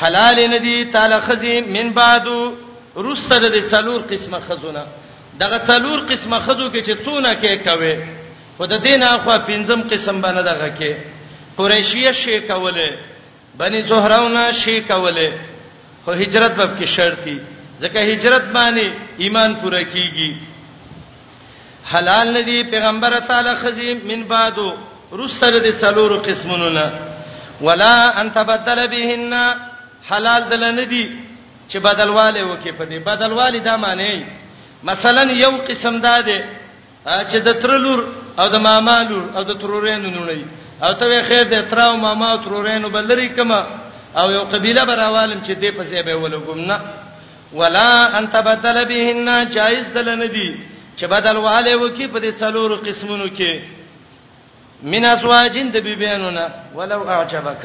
[0.00, 2.52] حلال نه دي تعالی خزي من بعدو
[2.96, 4.84] روسته د څلور قسمه خزونه
[5.42, 7.94] دغه څلور قسمه خزو کې چې څونه کې کوي
[8.56, 10.92] خود دینه خو پنځم قسم باندې دغه کې
[11.56, 12.90] قریشیه شی کوله
[13.58, 15.30] بني زهراونه شی کوله
[16.04, 17.38] خو هجرت باب کې شرط دي
[17.82, 18.86] ځکه هجرت باندې
[19.24, 20.32] ایمان پوره کیږي
[21.90, 24.68] حلال ندي پیغمبر تعالی خزي من بعدو
[25.18, 26.92] رستل دي څلورو قسمونو نه
[27.60, 29.34] ولا ان تبدل بهن
[30.08, 31.16] حلال دل ندي
[31.70, 34.26] چې بدلواله وکي په دې بدلواله دا معنی
[34.84, 36.40] مثلا یو قسم داده
[37.30, 38.00] چې د ترلور
[38.38, 40.40] او د مامالور او د ترورینو نړۍ
[40.84, 43.60] او ته خیر د تراو ماما او ترورینو بلری کما
[44.18, 46.78] او یو قبيله براوالم چې دې په ځای به ولګم نه
[47.52, 53.28] ولا ان تبدل بهن جائز دل ندي چې بدل واله وکي په دې څلورو قسمونو
[53.36, 53.60] کې
[54.82, 57.64] من ازواجین د بیبینونه ولو اعجبک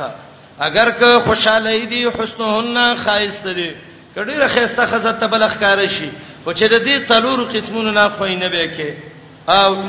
[0.59, 3.71] اگر که خوشاله دي حسنهن خایست دي
[4.15, 6.09] کډیره خیسته خزه ته بلخ کار شي
[6.43, 8.93] خو چې د دې څلورو قسمونو نه خوینه به کې
[9.51, 9.83] او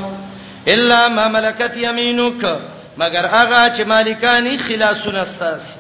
[0.67, 2.45] الا ما ملکت یمینک
[2.99, 5.75] مگر هغه چې مالکانی خلاصونه ستاسي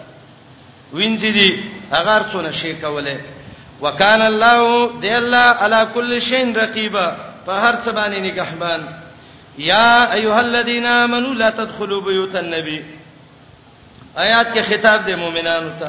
[0.95, 3.21] وینځي دي هغه څونه شي کوله
[3.81, 7.13] وکانه الله دی الله علی کل شین رقیبا
[7.49, 8.80] په هر څه باندې نگہبان
[9.59, 12.80] یا ایها الذین آمنوا لا تدخلوا بیوت النبی
[14.24, 15.88] آیات کې خطاب دی مؤمنانو ته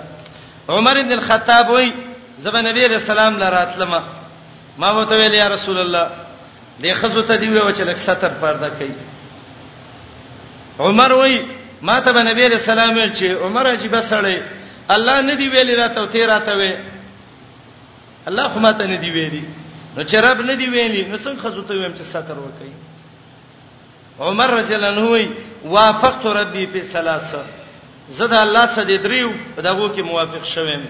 [0.78, 1.92] عمر بن الخطاب وای
[2.46, 4.02] زبا نبی رسول الله لراتلمه
[4.78, 6.10] ما وته ویل یا رسول الله
[6.84, 8.96] دې خزو ته دی و چې لک ستر پرده کوي
[10.80, 11.46] عمر وای
[11.82, 14.42] ما ته نبی رسول الله چې عمر چې بسړې
[14.96, 16.74] الله ندی ویلې راته او تیراته وې
[18.28, 19.44] الله خو ماته ندی ویلې
[19.96, 22.72] نو چې رب نه دی ویلي نو څنګه خزوته ویم چې ستر وکي
[24.30, 25.26] عمر رضی الله عنه وی
[25.76, 27.44] وافقت ربي په ثلاثه
[28.20, 30.86] زدا الله سدې دریو دغه کې موافق شوم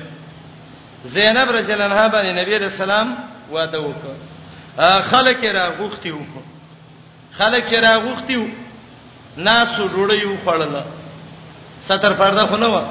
[1.15, 3.17] زینب رضی الله عنها باندې نبی رسول الله
[3.51, 6.25] وعده وکړ خلک را غوختي وو
[7.39, 8.47] خلک را غوختي وو
[9.37, 10.83] ناس وروړی وو خړل
[11.87, 12.81] ستر پرده خو نه و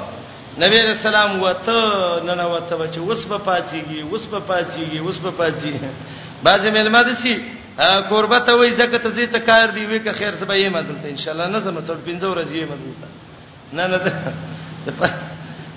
[0.59, 1.79] نبی رسول الله وته
[2.27, 5.79] نن وته بچ وس په پاتېږي وس په پاتېږي وس په پاتېږي
[6.43, 7.33] بعضی ملما دسی
[8.09, 11.17] قربت وې زکه ته زی څه کار دی وې که خیر سبا یې مدد ان
[11.21, 13.97] شاء الله نه زموږ څو پنځه ورځې یې مدد نه نه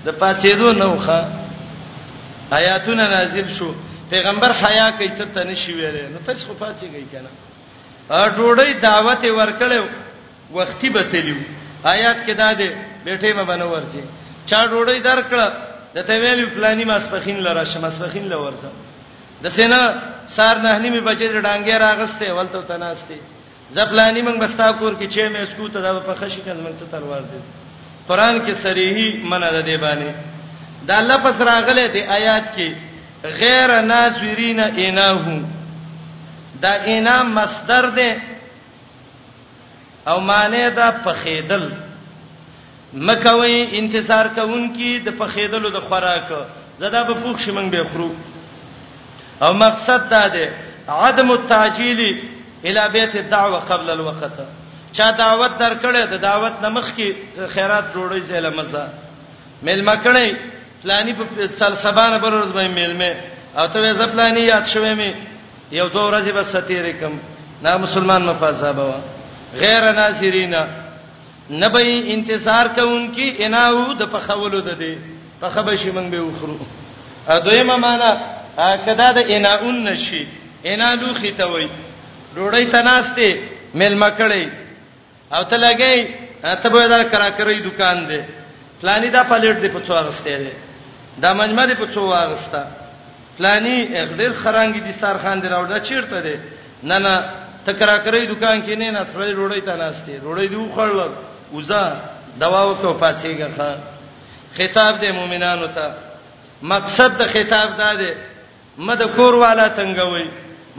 [0.07, 1.29] د پاتېدو نوخه
[2.59, 3.69] آیاتونه نازل شو
[4.15, 7.31] پیغمبر حیا کوي څه ته نشي ویلې نو تاسو خو پاتېږئ کنه
[8.11, 9.83] ا ډوړې دعوت ورکړې
[10.59, 11.37] وختي به تلیو
[11.95, 12.71] آیات کې دا ده
[13.05, 15.47] بیٹه مبنه ورځي چا ډوډۍ درکړه
[15.95, 18.71] د ته ویلې فلانی ماسپخین لره شمسپخین لورځه
[19.45, 19.83] د سینا
[20.35, 23.17] سار نه نیمه بچی د ډانګې راغسته ولته تناسته
[23.77, 26.87] زپلانی موږ بستا کور کې چې مې اسکو ته د په خشي کله موږ څه
[26.93, 27.41] تلوار دي
[28.09, 30.09] قران کې صریحي منع ده دی باندې
[30.87, 32.75] دا الله پس راغله دی آیات کې
[33.41, 35.47] غیر ناظرین اناهم
[36.63, 38.21] دا انام مصدر ده
[40.09, 41.65] او معنی دا پخیدل
[42.93, 46.29] مکوي انتظار کوونکی د پخېدلو د خوراک
[46.79, 48.11] زدا به پوښ شمن به خرو
[49.43, 50.47] او مقصد دا دی
[50.89, 52.01] عدم التعجیل
[52.65, 54.33] الی بیت الدعوه قبل الوقت
[54.93, 57.13] چا دعوت درکړې د دعوت نمخ کې
[57.55, 58.87] خیرات جوړې زله مزه
[59.63, 60.37] مل مکړې
[60.83, 63.17] پلاني په سلسبانه بر ورځ به مل مې
[63.61, 65.15] او ته زه پلاني یاد شوې مې
[65.79, 67.19] یو دوه ورځې بس ستیرې کم
[67.63, 68.95] نا مسلمان مفاصابه
[69.65, 70.67] غیر ناصرینا
[71.51, 74.97] نه به انتظار کوونکی اناو د پخولو ده دي
[75.43, 76.59] پخبشي موږ به وخرو
[77.29, 78.11] ا دویمه معنا
[78.87, 80.27] کدا د اناون نشي
[80.67, 81.69] انا لوخي ته وای
[82.37, 83.35] ډوړی تناسته
[83.75, 84.47] مل مکړی
[85.35, 85.99] او ته لګی
[86.63, 88.21] ته به دا کرا کرای دکان دی
[88.81, 90.53] پلانی دا پلیټ دی په څو اغسته دی
[91.23, 92.63] دا منجمه دی په څو اغسته
[93.39, 93.79] پلانی
[94.19, 96.35] غیر خرانګي دسترخوان دی راوړه چیرته دی
[96.83, 97.25] نه نه
[97.67, 100.99] ته کرا کرای دکان کې نه نه سپړې ډوړی تناسته ډوړی دی خړل
[101.57, 101.83] وزا
[102.41, 103.79] دوا وکاو پاتېږه
[104.57, 105.87] خطاب د مؤمنانو ته
[106.73, 108.11] مقصد د خطاب دا دی
[108.87, 110.27] مد کور والا تنګوي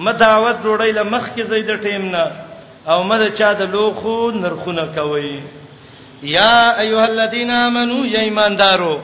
[0.05, 2.23] مد دعوت جوړی لمخ کې زید ټیم نه
[2.87, 5.33] او مد چا د لوخو نرخونه کوي
[6.23, 8.95] یا ایها الذین آمنو یا ایماندارو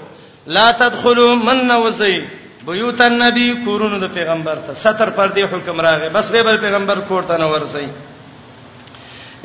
[0.48, 2.20] لا تدخلوا من نوسی
[2.68, 7.24] بیوت النبی کورونو د پیغمبر ته ستر پر دې حکم راغی بس به پیغمبر کور
[7.24, 7.86] ته نه ورسی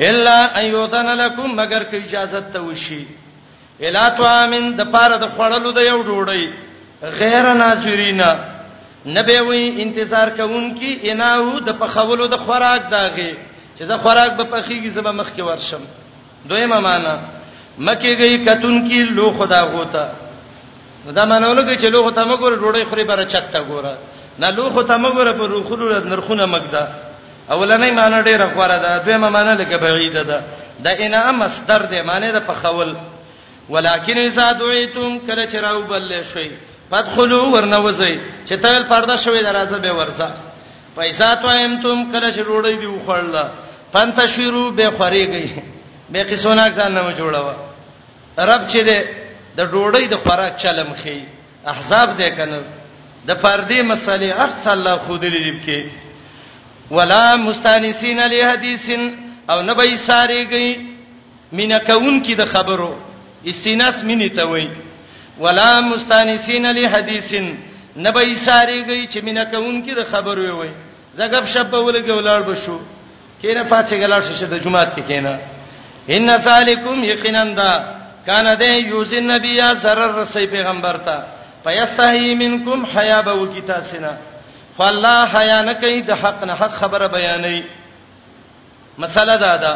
[0.00, 3.06] الا ايوتن لكم مگر که اجازه ته وشي
[3.80, 6.44] الا توامن د پاره د خړلو د یو ډوړی
[7.02, 8.38] غیر ناظرینا
[9.06, 13.32] نبه وی انتظار کوونکی اناو د پخولو د خوراک داغه
[13.78, 15.82] چې زه خوراک به پخېږي زما مخ کې ورشم
[16.48, 17.18] دویمه معنا
[17.78, 20.08] مکه گئی کتون کی لو خدا غوتا
[21.14, 23.94] دا معنی لګی چې لو خدا مګور ډوړې خوري بره چت تا ګوره
[24.38, 26.84] نه لو خدا مګور په روخلو نرخونه مګدا
[27.50, 30.42] اولنې معنی ډیره خوره ده دویمه معنی لکه بعیده ده
[30.84, 32.94] د انعام مصدر ده معنی د پخول
[33.70, 36.50] ولکن اذا دعیتم کله چې راو بلل شي
[36.90, 38.18] فدخلوا ورنوځي
[38.48, 40.26] چې تل پرده شوی درازه به ورځه
[40.96, 43.36] پیسې توایم تم کله چې روړې دی وخړل
[43.92, 45.62] پنت شیرو به خوريږي
[46.10, 47.56] به قصونه ځان نه جوړاوه
[48.40, 49.04] رب چې ده
[49.56, 51.24] د ډوړې د خوراک چلم خي
[51.66, 52.60] احزاب دې کنه
[53.28, 55.90] د پردې مسلې هر څه الله خو دې لیدب کې
[56.90, 59.02] ولا مستانسین علی حدیثن
[59.48, 60.68] او نه به ساریږي
[61.52, 62.94] مینا کون کی د خبرو
[63.46, 64.68] استیناس مینی ته وای
[65.40, 67.46] ولا مستانسین علی حدیثن
[67.96, 70.70] نه به ساریږي چې مینا کون کی د خبرو وای
[71.18, 72.80] زګب شپ به ولګولار بشو
[73.42, 75.38] کینه پاتې ګلار شې د جمعات کې کینه
[76.08, 77.70] ان سالکم یقینا دا
[78.26, 81.22] کان دې یوز النبی یا سرر رسې پیغمبر ته
[81.64, 84.12] پيستحی منکم حیا به وکیتا سنا
[84.76, 87.62] خو الله حیا نه کوي د حق نه حق خبره بیانې
[89.02, 89.72] مسله دا ده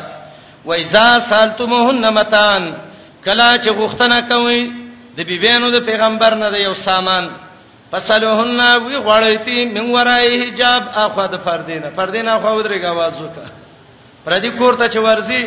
[0.68, 2.64] و اذا سالتموهن متان
[3.24, 4.62] کلا چې غوښتنه کوي
[5.18, 7.28] د بیبيانو د پیغمبر نه د یو سامان
[7.92, 13.50] فسلوهن وی غړیتی من ورای حجاب اخو د فردینه فردینه خو درې غواز وکړه
[14.24, 15.42] پردی کورته چې ورزي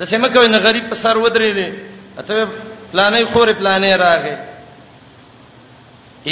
[0.00, 1.74] د سیمه کوي نه غریب په سر ودرې دي
[2.18, 2.46] اته
[2.92, 4.36] پلانې خورې پلانې راغې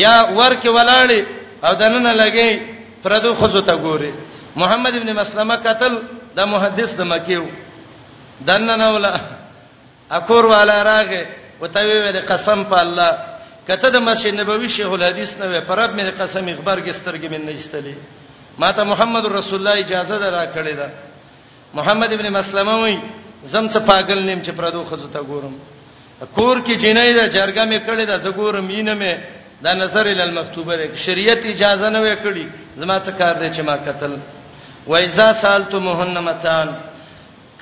[0.05, 2.49] یا ورکه ولاړې او دننه لګي
[3.03, 4.11] پردو خزو ته ګوري
[4.57, 5.95] محمد ابن مسلمه قتل
[6.37, 7.45] د محدث د مکیو
[8.49, 9.13] دننه ولا
[10.19, 11.23] اکور والا راغه
[11.61, 13.11] وتوی وی قسم په الله
[13.69, 17.53] کته د مسجد نبوي شیخ الحدیث نه وی پرب مې قسم اخبار ګسترګې مې نه
[17.59, 17.95] ایستلې
[18.59, 20.89] ما ته محمد رسول الله اجازه درا کړې ده
[21.75, 22.97] محمد ابن مسلمه وی
[23.53, 25.55] زم څه پاگل نیم چې پردو خزو ته ګورم
[26.37, 30.21] کور کې جنې ده جرګه مې کړې ده زګورم یې نه مې دا نظر ال
[30.29, 32.47] المکتوبه ده شریعت اجازه نه وکړي
[32.81, 34.13] زما څه کار دی چې ما قتل
[34.91, 36.69] و اذا سالتمهن متان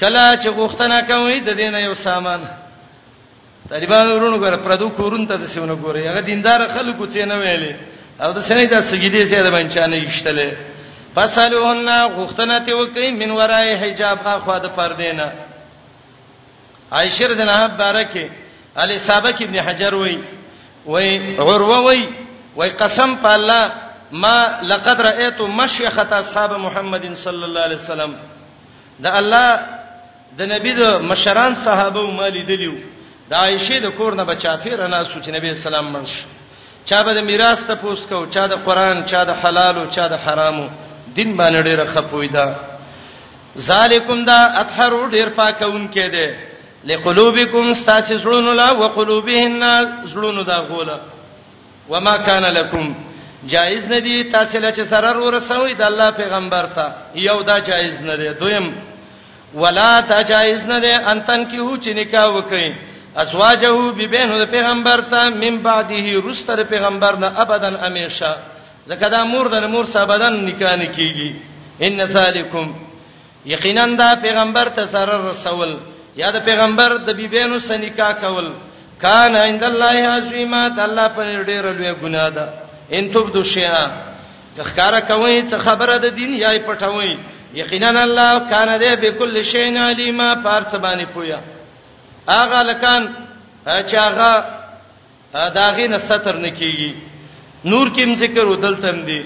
[0.00, 2.40] کلا چې غوښتنه کوي د دین یو سامان
[3.72, 7.72] طالبان ورونو غره پردو کورون ته سونه ګوري هغه دیندار خلکو څه نه ویلي
[8.22, 10.48] او د سنې د سګیدې سره باندې چانه یشتله
[11.14, 15.26] فسالوهن غوښتنه ته وکي من ورای حجاب غا خو د پردینه
[16.96, 18.24] عائشہ رضی الله عنها بارکه
[18.82, 20.18] علی صاحب ابن حجر وایي
[20.86, 22.08] وای عروه وای
[22.56, 23.72] وای قسم په الله
[24.12, 28.12] ما لقد رأيت مشيخه اصحاب محمد صلى الله عليه وسلم
[29.00, 29.60] دا الله
[30.38, 32.74] د نبی د مشران صحابه او مالی دلیو
[33.30, 36.14] د عائشه د کور نه بچا پیر نه سوچ نبی سلام منش
[36.84, 40.08] چا به د میراث ته پوس کو چا د قران چا د حلال او چا
[40.08, 40.66] د حرامو
[41.16, 42.46] دین باندې ډیره خپویدا
[43.68, 46.26] ذالکم دا اطهر ډیر پاکون کې ده
[46.84, 49.62] لقلوبکم استاسسون لا وقلوبهن
[50.12, 51.00] زړونو دا غوله
[51.88, 52.92] وما کان لکم
[53.52, 56.86] جایز ندی تاسو له چې سرر ورسوي د الله پیغمبر ته
[57.26, 58.66] یو دا جایز ندی دویم
[59.54, 62.74] ولا تا جایز ندی ان تن کیو چې نکاح وکړي
[63.22, 68.34] ازواجه ببینو د پیغمبر ته من بعده رستر پیغمبر نه ابدن امیشه
[68.86, 71.34] زکه دا مور د مور سبدن نکاح نکیږي
[71.86, 72.72] ان سالکم
[73.54, 75.76] یقینا دا پیغمبر ته سرر رسول
[76.20, 78.50] یا د پیغمبر د بیبینو سنیکا کول
[79.04, 82.44] کان عند الله عظیما د الله پر ډیر لوی ګناه ده
[82.98, 83.82] ان تبدو شیئا
[84.68, 87.18] ښکارا کوي چې خبره د دین یای پټوي
[87.60, 91.38] یقینا الله کان دې بكل شیء علیما پارڅ باندې پویا
[92.38, 93.08] اغه لکان
[93.66, 94.44] چې هغه
[95.34, 96.94] داغې نه ستر نکېږي
[97.72, 99.22] نور کې ذکر ودلتم دي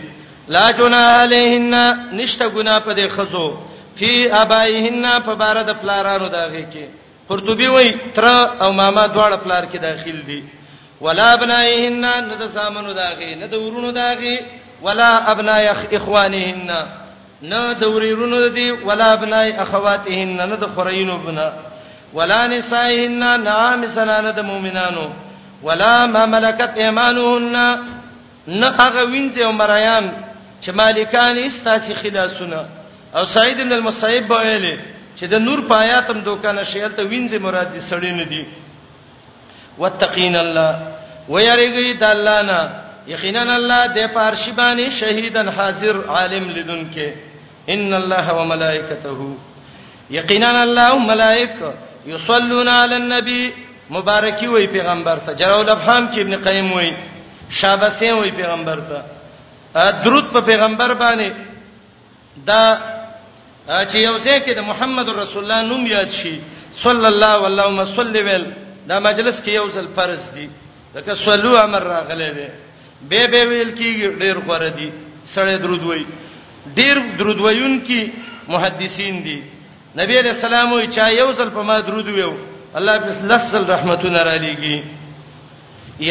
[0.57, 1.75] لا جنا علیهن
[2.17, 3.49] نشته ګنا په دې خزو
[3.99, 6.85] فی ابایهن فبار د پلارانو داږي کې
[7.29, 8.25] قرطبی وای تر
[8.65, 10.45] او ماما دواړه پلار کې داخل دي
[11.01, 14.39] ولا ابنایهن نه د سامانو داږي نه د ورونو داږي
[14.83, 16.71] ولا ابنای اخوانهن
[17.43, 21.53] نه د وريرونو دي ولا ابنای اخواتهن نه د خورینو بنا
[22.15, 25.09] ولا نسائهن نام سنانه د مؤمنانو
[25.63, 27.55] ولا ما ملکت ایمانهن
[28.47, 30.11] نه هغه وینځي او مریان
[30.63, 32.65] چې مالکان استاسي خدا سونه
[33.15, 34.77] او سعید بن المسیب ویلي
[35.19, 38.45] چې د نور پایاتم دوکانه شیل ته وینځي مراد دي سړی نه دي
[39.79, 40.73] وتقین الله
[41.29, 42.61] ويرګي د الله نه
[43.15, 47.09] یقینا الله د پارشی باندې شهیدن حاضر عالم لدونکې
[47.75, 49.37] ان الله وملائکته
[50.11, 51.73] یقینا الله وملائکه
[52.07, 53.51] یصلون علی النبی
[53.91, 56.91] مبارکی وای پیغمبر ته جرو لبهام کې ابن قیم وای
[57.61, 59.03] شابسین وای پیغمبر ته
[60.05, 61.31] درود په پیغمبر باندې
[62.47, 62.63] دا
[63.67, 66.35] چې یو ځکه د محمد رسول الله نوم یاد شي
[66.85, 68.45] صلی الله والله صلی ویل
[68.91, 70.47] دا مجلس کې یو ځل فرض دی
[70.95, 72.49] لکه صلو امر راغلی دی
[73.11, 74.89] به به ویل کې ډیر غوړه دی
[75.35, 76.05] سړی درود وای
[76.79, 78.11] ډیر درود وایون کې
[78.55, 79.39] محدثین دي
[79.99, 82.33] نبی علیہ السلام وی چا یو ځل په ما درود ویو
[82.79, 84.83] الله بس لسل رحمتونه را لېږي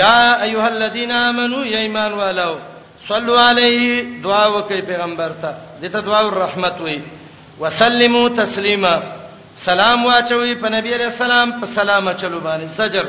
[0.02, 2.54] یا ایها الذین آمنو یا ایمان والو
[3.08, 7.00] صلوا علیه دعا وکي پیغمبر ته دته دعا الرحمت وی
[7.60, 8.96] وسلمو تسلیما
[9.58, 13.06] سلام واچوي په نبی عليه السلام په سلامه چلو باندې سجر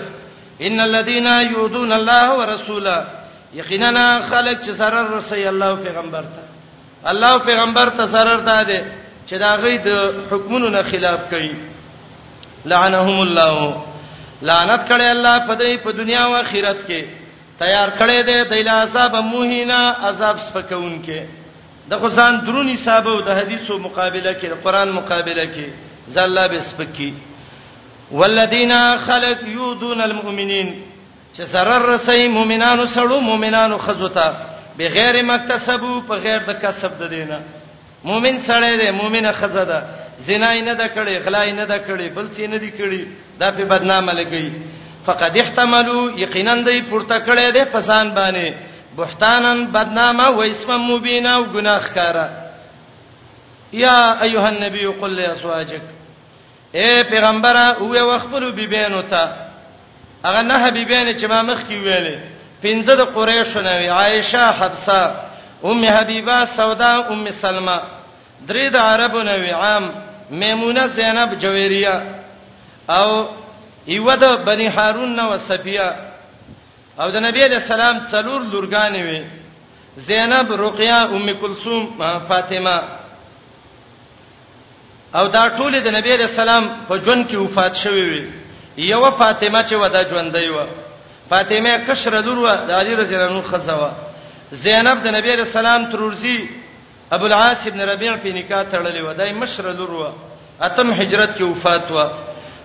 [0.68, 2.94] ان الذين يؤذون الله ورسوله
[3.54, 8.80] یقینا خلق چې zarar رسي الله پیغمبر ته الله پیغمبر ته zarar داده
[9.28, 11.54] چې دا غي د حکمونو نه خلاف کوي
[12.64, 13.82] لعنهم الله
[14.42, 17.04] لعنت کړي الله په دې په دنیا او آخرت کې
[17.58, 21.45] تیار کړي دي د عذاب موهینا عذاب سپکون کې
[21.90, 25.66] د خدان درونی صاحب او د حدیثو مقابله کې د قران مقابله کې
[26.14, 27.10] زله به سپکی
[28.18, 28.72] والذین
[29.06, 30.68] خلق یودون المؤمنین
[31.34, 34.28] چې zarar رسي مؤمنانو سړو مؤمنانو خزوتا
[34.78, 37.38] بغیر مکتسبو په غیر د کسب د دینه
[38.08, 39.80] مؤمن سړی دی مؤمنه خزه ده
[40.26, 43.02] زنا نه ده کړې غلا نه ده کړې بل څه نه دي کړې
[43.40, 44.52] دا په بدنامه لګي
[45.06, 48.48] فقد احتملوا یقینا دی پورته کړې ده پسان باندې
[48.96, 52.26] بهتانن بدنامه و اسم مبینه او گناہ کارا
[53.72, 55.82] یا ایها النبی قل لازواجک
[56.76, 59.24] اے پیغمبره او وخبرو بیبینو ته
[60.24, 62.16] هغه نه بیبینه چې ما مخ کی ویلې
[62.62, 65.14] پنځه د قریشو نه عائشه حفصه
[65.64, 67.78] ام حبیبه سودا ام سلمہ
[68.48, 69.90] درې د عربو نه عام
[70.30, 72.02] میمونه زینب جویریه
[72.90, 73.24] او
[73.86, 76.05] یو د بنی هارون نو صفیه
[77.00, 79.20] او د نبی علی السلام څلور لورګانې وي
[80.08, 81.84] زینب رقیه ام کلثوم
[82.28, 82.82] فاطمه
[85.14, 88.24] او دا ټول د نبی علی السلام په ژوند کې وفات شوی وي
[88.76, 90.66] یو فاطمه چې ودا ژوندې و
[91.30, 93.90] فاطمه کشر لور و د علی رضی الله عنه خزوا
[94.64, 96.38] زینب د نبی علی السلام ترورزی
[97.12, 100.12] ابو العاص ابن ربيع په نکاح تړلې و دای مشر لور و
[100.62, 101.98] اتم هجرت کې وفات و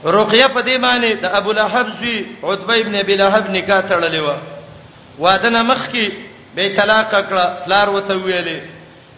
[0.05, 4.35] رقیه په دې معنی د ابو لهب زوی عتبه ابن ابي لهب نکاح تړلې و
[5.19, 6.11] واده نه مخ کې
[6.55, 8.59] به طلاق کړه لار وته ویلې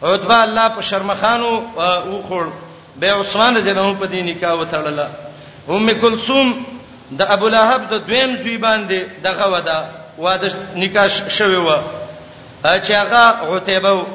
[0.03, 2.53] عتبه الله په شرمخانو او خور
[2.99, 5.07] به عثمان جنو په دې نکاح وتړله
[5.69, 6.65] ام کلثوم
[7.17, 11.69] د ابو لهب د دویم زوی باندې دغه ودا واده نکاح شوی و
[12.63, 14.07] چې هغه عتبه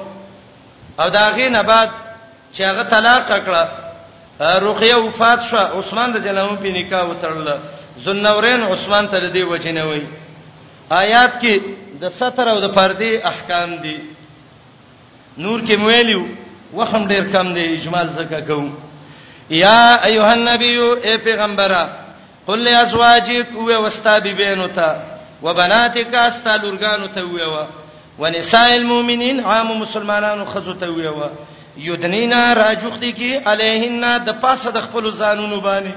[1.00, 1.90] او دا غي نه بعد
[2.54, 3.87] چې هغه طلاق کړه
[4.40, 7.48] رقیه وفات شو عثمان د جنامو په نکاح وتړل
[8.04, 10.02] زنورین عثمان ته دی وجنوي
[10.90, 11.60] آیات کې
[12.00, 13.96] د ستر او د پردې احکام دي
[15.38, 16.26] نور کې مویلیو
[16.72, 18.74] وهم ډیر کم دی اجمال زکه کوم
[19.50, 21.82] یا ایها النبی اے پیغمبره
[22.46, 25.02] قل لازواجک او وستا بیبینو ته
[25.42, 27.66] وبناتک استا لورګانو ته ویوا
[28.18, 31.28] ونساء المؤمنین عام مسلمانانو خزو ته ویوا
[31.78, 35.92] یدنینا راجوختی کی علیهن د پاسه د خپل زانونو باندې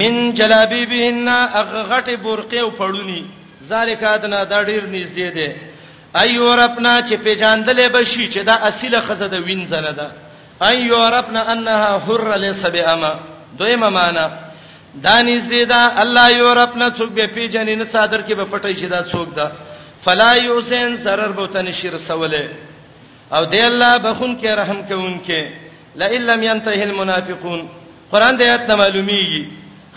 [0.00, 3.24] من جلابیبهن اغغټ برقه او پړونی
[3.72, 5.54] ذالک ادنا دا ډیر نږدې ده
[6.22, 10.10] ایورپنا چې پیجاندلې بشي چې دا اصله خزه د وینځنه ده
[10.70, 13.12] ایورپنا انها حر لسبئما
[13.58, 14.30] دویمه معنا
[14.94, 19.02] دا نږدې ده الله یورپنا څوک به پیجنې نه صادر کې به پټي شي دا
[19.14, 19.52] څوک ده
[20.04, 22.44] فلا یوسین zarar بوتن شیر سواله
[23.36, 25.50] او دی الله بخون کې رحم کوونکې
[26.00, 27.60] لا الا لم ينتهي المنافقون
[28.12, 29.48] قران دې آیت معلومیږي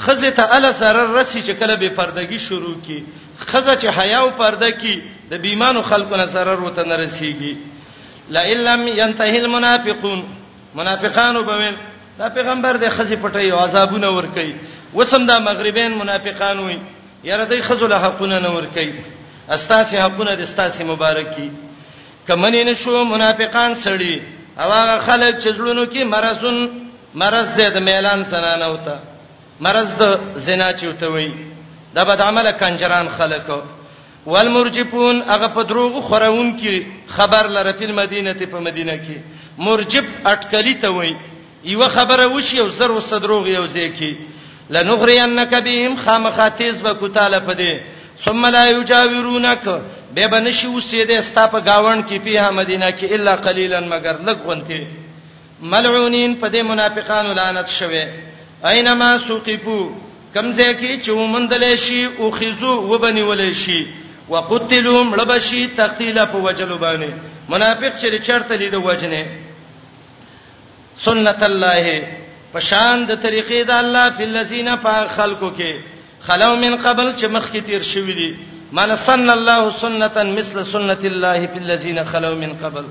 [0.04, 3.00] خزه ته ال سره رسی چې کله به پردګي شروع کی
[3.40, 4.96] خزه چې حیا او پرده کی
[5.32, 7.56] د بیمانو خلکو نه سره روته نه رسیږي
[8.38, 10.24] لا الا لم ينتهي المنافقون
[10.80, 11.62] منافقانو به
[12.18, 14.56] دا پیغمبر د خزه پټي او عذابونه ور کوي
[14.94, 16.80] وسم دا مغربین منافقان وي
[17.24, 18.94] یره دای خزه له حقونه نه ور کوي
[19.50, 21.50] استاسه حقونه د استاسه مبارکي
[22.28, 24.15] کمنې نشو منافقان سړي
[24.61, 26.57] او هغه خلک چې ژوندونو کې مرزون
[27.21, 28.97] مرز دې د میلان سنا نه وتا
[29.65, 30.03] مرز د
[30.45, 31.30] زنا چوتوي
[31.95, 33.59] دا بد عمله کنجران خلکو
[34.32, 36.76] والمرجفون هغه په دروغ خورون کې
[37.15, 39.17] خبر لره په مدینه ته په مدینه کې
[39.65, 41.13] مرجف اٹکلی ته وای
[41.73, 44.17] یو خبره وشي او زر وسدروغ یو ځکه
[44.76, 47.71] لنغرینک بهم خامخاتیز به کوتاله پدې
[48.24, 49.63] ثم لا یجاورونک
[50.16, 54.88] به بنشي وسیده ستا په گاون کې په مدینه کې الا قلیلا مگر لګونته
[55.61, 58.05] ملعونین په دې منافقانو لعنت شوه
[58.63, 59.89] اينما سوقفو
[60.34, 63.88] کمزه کې چې ومندل شي او خزو وبني ولې شي
[64.30, 67.09] وقتلوا ملبشي تقتیل په وجلو باندې
[67.49, 69.26] منافق چې چرته لیدو وجنه
[70.95, 72.01] سنت الله
[72.53, 75.95] په شان د طریقې د الله فلذین په خلقو کې
[76.28, 78.32] خلو من قبل چې مخکې تیر شوی دي
[78.78, 82.86] من سن الله سنتا مثل سنت الله في الذين خلو من قبل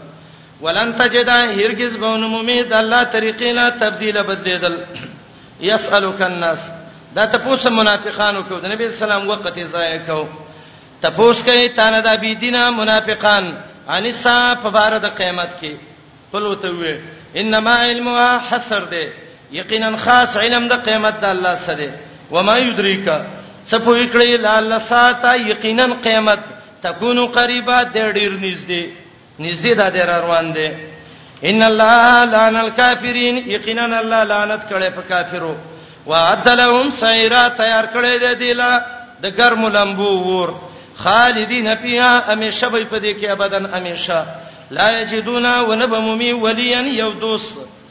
[0.61, 4.77] ولن تجد هرگز بون ممید الله طریقې لا تبديل بدیدل
[5.61, 6.71] يسالك الناس
[7.17, 10.29] دا تاسو منافقانو کو د نبی اسلام وخت یې ضایع کو
[11.03, 13.53] تاسو کوي تانه د بی دینه منافقان
[13.99, 15.71] ان سا په بار د قیامت کې
[16.33, 17.01] قلو ته وې
[17.43, 19.07] انما علمها حسر ده
[19.61, 22.01] یقینا خاص علم د قیامت د الله سره ده
[22.31, 23.09] و ما یدریک
[23.67, 26.39] صفوی کړي لال ساته یقینا قیامت
[26.83, 28.85] تكون قریبه د ډیر نږدې
[29.39, 30.69] نږدې د ډیر روان دي
[31.45, 35.55] ان الله لعن الکافرین یقینا الله لعنت کړي په کافرو
[36.07, 38.81] وعد لهم سیرا تیار کړي د دیلا
[39.23, 40.55] د ګرم لمبو ور
[40.97, 44.25] خالدین فیها همیشه به په دې کې ابدان همیشه
[44.71, 47.43] لا یجدون ونبمومی ولیا یودوس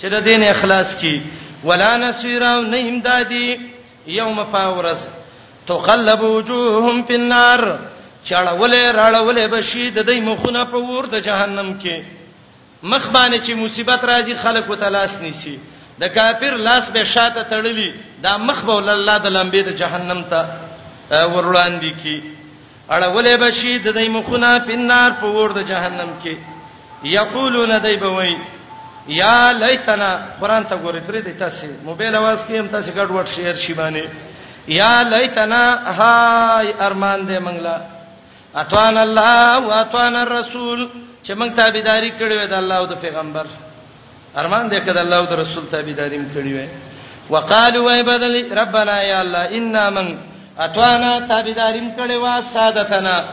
[0.01, 1.19] چې د دین اخلاص کی
[1.63, 3.72] ولا نسیرا نه امدادی
[4.07, 5.07] یوم فاورز
[5.67, 7.79] تقلب وجوههم فی النار
[8.29, 12.03] چړولې راړولې بشي د دې مخونه په ور د جهنم کې
[12.83, 15.57] مخ باندې چې مصیبت راځي خلک وتلاس نیسی
[15.99, 17.93] د کافر لاس به شاته تړلی
[18.23, 20.45] دا مخ به الله د لمبې د جهنم ته
[21.33, 22.23] ورولان دي کی
[22.89, 26.37] اړولې بشي د دې مخونه په نار په ور د جهنم کې
[27.03, 28.35] یقولون دای بوي
[29.07, 33.27] یا لیتنا قران ته ګورې درې د تاسو موبایل आवाज کې هم تاسو ګډ وډ
[33.27, 34.07] شیر شی باندې
[34.67, 37.81] یا لیتنا هاي ارمان دې منګلا
[38.55, 40.89] اتوان الله او اتوان الرسول
[41.23, 43.45] چې موږ تابعداري کړې وې د الله او د پیغمبر
[44.37, 46.67] ارمان دې کړ د الله او د رسول تابعداري م کړې وې
[47.29, 50.17] وقالو وای بدل ربنا یا الله انا من
[50.59, 53.25] اتوانا تابعداري م کړې وا سادتنا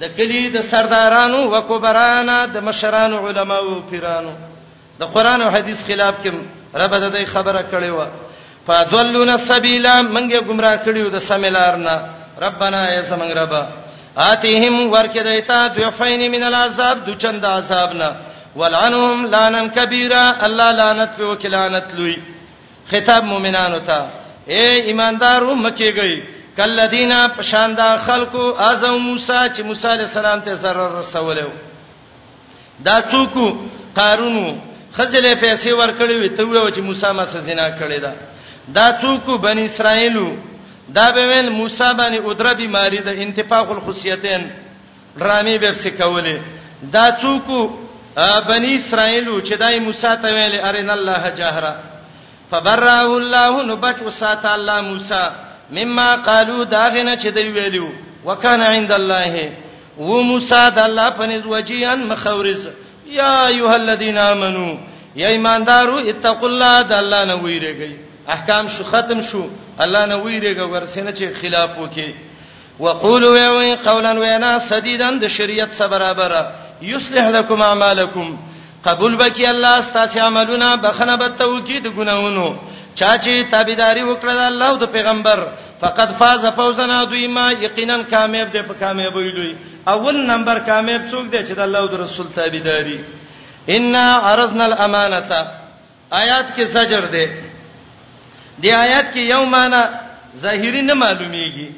[0.00, 4.32] د کلی د سردارانو وکبرانا د مشرانو علماو پیرانو
[5.00, 6.30] د قران او حديث خلاف کې
[6.82, 8.00] رب د خبره کړې و
[8.66, 11.94] فادلون السبیل منګه گمراه کړیو د سمیلارنا
[12.44, 13.62] ربنا یا سمنګ ربا
[14.30, 18.08] آتیهم ورکه دیتا دوفین من العذاب دو چند عذابنا
[18.58, 22.16] ولعنهم لعنن کبیره الله لعنت په وکلانت لوی
[22.90, 23.98] خطاب مؤمنانو ته
[24.52, 26.10] اے ایماندارو مکیږئ
[26.56, 31.50] کلذینا پشاندا خلقو اعظم موسی چې موسی علی السلام ته zarar رسولیو
[32.86, 33.36] دا څوک
[33.96, 38.12] قارونو خزله پیسې ورکړې وي ته وې چې موسی ما سره زنا کړې ده
[38.76, 40.28] دا څوک بنی اسرائیلو
[40.96, 44.50] دا به ول موسی باندې ادره بیماری ده انتفاق الخصيتين
[45.18, 46.36] ډرامي به څه کولې
[46.82, 47.46] دا څوک
[48.50, 51.72] بنی اسرائیلو چې دای موسی ته ویل ارین الله جهرا
[52.50, 55.24] فبرأه الله نبچ وسات الله موسی
[55.70, 57.88] مما قالو داغنه چې دی ویلو
[58.24, 59.52] وکانه عند الله
[59.98, 62.68] و موسی د الله په نس وجیان مخورز
[63.10, 64.68] یا ایها الذین آمنو
[65.22, 67.90] یا ایماندارو اتقوا الله د الله نه ویریږي
[68.34, 69.42] احکام شو ختم شو
[69.84, 72.14] الله نه ویریږي ورسنه چې خلاف وکي
[72.80, 76.34] وقولوا وی قولا وینا سدیدن د شریعت سره برابر
[76.82, 78.36] یصلح لكم اعمالکم
[78.84, 82.54] قبول بکی الله ستاسو عملونه بخنه به توکید ګناونو
[82.94, 85.46] چا چې تابعداري وکړه الله او د پیغمبر
[85.80, 89.50] فقد فاز فوزنا دویما یقینا کامیاب دی په کامیابی لوی
[89.94, 92.98] اول نمبر کامیاب څوک دی چې د الله او د رسول تابعداري
[93.76, 95.46] ان عرضنا الامانه
[96.22, 97.26] آیات کې زجر دی
[98.62, 99.82] دی آیات کې یو معنی
[100.42, 101.68] ظاهری نه معلومیږي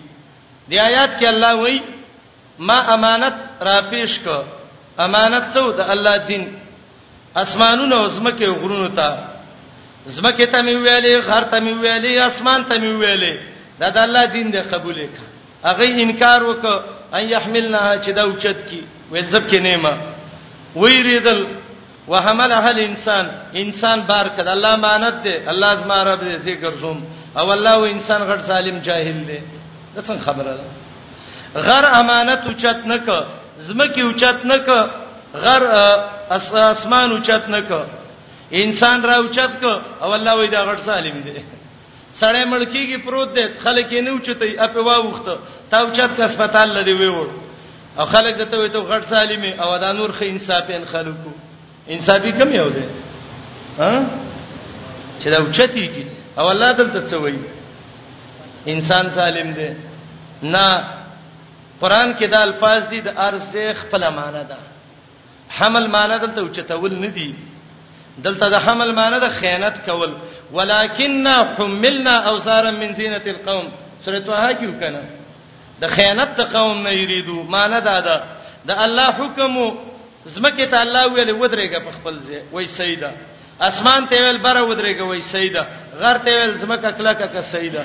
[0.68, 1.80] دی آیات کې الله وایي
[2.58, 3.34] ما امانت
[3.68, 4.38] را پیش کو
[5.06, 6.44] امانت څو د الله دین
[7.44, 9.24] اسمانونو او زمکه غرونو ته
[10.06, 14.24] زمکه ته مې ویلې غر ته مې ویلې اسمان ته مې ویلې دا د الله
[14.36, 15.28] دین دی قبول وکړه
[15.68, 16.78] هغه انکار وکړ
[17.16, 18.80] ان يحملنا چې دا اوچت کی
[19.12, 19.94] وې ځب کې نیمه
[20.80, 21.40] وې ریدل
[22.08, 23.26] وحملها الانسان
[23.62, 26.98] انسان بار کړه الله امانت دی الله زما رب دې ذکر زوم
[27.38, 29.40] او الله و انسان غړ سالم جاهل دی
[29.94, 30.64] دا څنګه خبره ده
[31.66, 33.06] غر امانت اوچت نک
[33.66, 34.66] زمکه اوچت نک
[35.44, 35.62] غر
[36.36, 37.68] اسمان اوچت نک
[38.66, 39.64] انسان را اوچت ک
[40.02, 41.38] او الله وې دا غړ سالم دی
[42.20, 45.36] سړی ملکیږي پروت دی خلک یې نو چتای اپه واوخته
[45.70, 47.28] تاو چت کا هسپتال لدی ویوړ
[47.98, 51.30] او خلک دته وي ته غټ سالمی او دا نور خې انصافین خلکو
[51.94, 52.84] انصافي کم یو دی
[53.78, 53.92] ها
[55.22, 56.04] چې دا اوچتی کی
[56.38, 57.42] او الله دلته څه وایي
[58.76, 59.70] انسان سالم دی
[60.42, 60.64] نه
[61.80, 64.56] قران کې د الفاظ دي د ارزه خپل معنا ده
[65.58, 67.32] حمل معنا دلته اوچتول نه دي
[68.18, 70.10] دلته د حمل معنی د خیانت کول
[70.54, 73.66] ولکننا حملنا اوزارا من زینت القوم
[74.04, 75.02] سوره توها کې وکنه
[75.82, 78.16] د خیانت د قوم نه یریدو معنی دا ده
[78.68, 79.74] د الله حکم
[80.24, 83.10] زمکه ته الله ویل ودرېګه په خپل ځای وای سیدا
[83.68, 85.62] اسمان ته ویل بره ودرېګه وای سیدا
[86.00, 87.84] غر ته ویل زمکه کلاکه که سیدا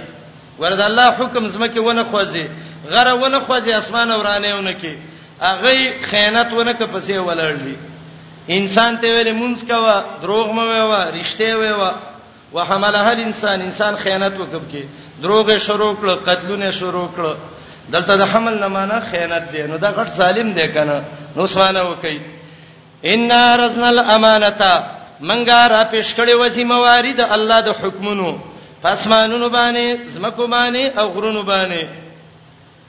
[0.60, 2.46] ورته الله حکم زمکه ونه خوځي
[2.92, 4.94] غره ونه خوځي اسمان اورانه ونه کې
[5.42, 7.78] اغه خیانت ونه کې پسې ولړلی
[8.50, 11.92] انسان ته ویل مونږ کوا دروغ مو ویوا رښتې ویوا
[12.56, 14.84] وحملها الانسان انسان خیانت وکب کې
[15.22, 17.24] دروغ شروع کړ قتلونه شروع کړ
[17.94, 20.96] دلته د حمل نه معنا خیانت دی نو دا غټ ظالم دی کنه
[21.36, 22.18] نو سوانه وکي
[23.06, 24.84] ان رزنا الامانه
[25.22, 28.30] منګه را پیش کړې وځي موارد الله د حکمونو
[28.84, 31.82] پسمانونو باندې زمکو باندې او غرونو باندې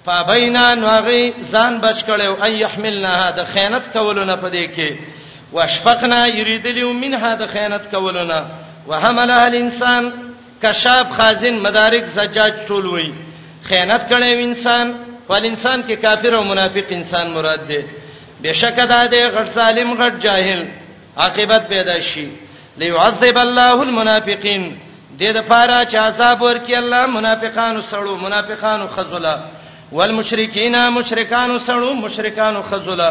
[0.06, 4.90] فبینا نوغي ځان بچ کړو اي يحملنا د خیانت کولونه پدې کې
[5.53, 8.40] واشفقنا یریدلیو منها د خیانت کولونه
[8.88, 10.12] وحملها الانسان
[10.62, 13.09] کشاب خازن مدارک زجاج ټول وی
[13.68, 14.86] خیانت کړي انسان
[15.28, 17.80] ول انسان کې کافر او منافق انسان مراد دی
[18.42, 20.64] بشک دا دی غټ ظالم غټ جاهل
[21.16, 22.28] عاقبت پیدا شي
[22.78, 24.68] ليعذب الله المنافقين
[25.18, 29.38] د دې لپاره چې عذاب ورکړي الله منافقانو سړو منافقانو خذلا
[29.92, 33.11] والمشرکین مشرکانو سړو مشرکانو خذلا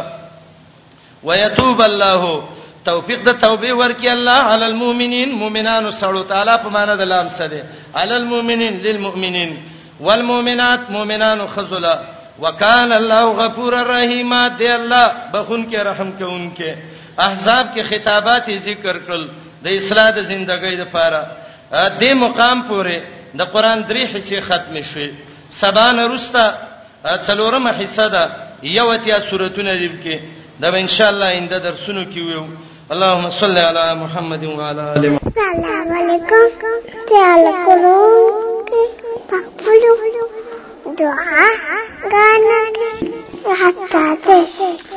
[1.24, 2.44] ويتوب الله
[2.86, 7.64] توفیق د توبې ورکی الله علی المؤمنین مؤمنانو سړو تعالی په معنا د لام سره
[8.02, 9.58] علی المؤمنین للمؤمنین
[10.00, 11.96] والمؤمنات مؤمنانو خذلا
[12.44, 16.76] وکال الله غفور الرحیم دی الله بخون کې رحم کوونکې
[17.20, 19.28] احزاب کې خطابات ذکر کړل
[19.66, 21.22] د اصلاح د زندګۍ لپاره
[21.74, 23.02] دې مقام پورې
[23.40, 25.12] د قران درې حصے ختم شوي
[25.60, 26.48] سبان رستا
[27.06, 28.32] څلورمه حصہ ده
[28.78, 30.20] یو اتیا سورته نریب کې
[30.62, 32.44] دا به ان شاء الله اند درسونو کې ویو
[32.92, 36.46] اللهم صل علی محمد و علی آل محمد السلام علیکم
[37.10, 38.66] تعالی کوم
[39.30, 40.08] پخپلو
[41.00, 41.48] دعا
[42.12, 44.97] غانګه حتا ته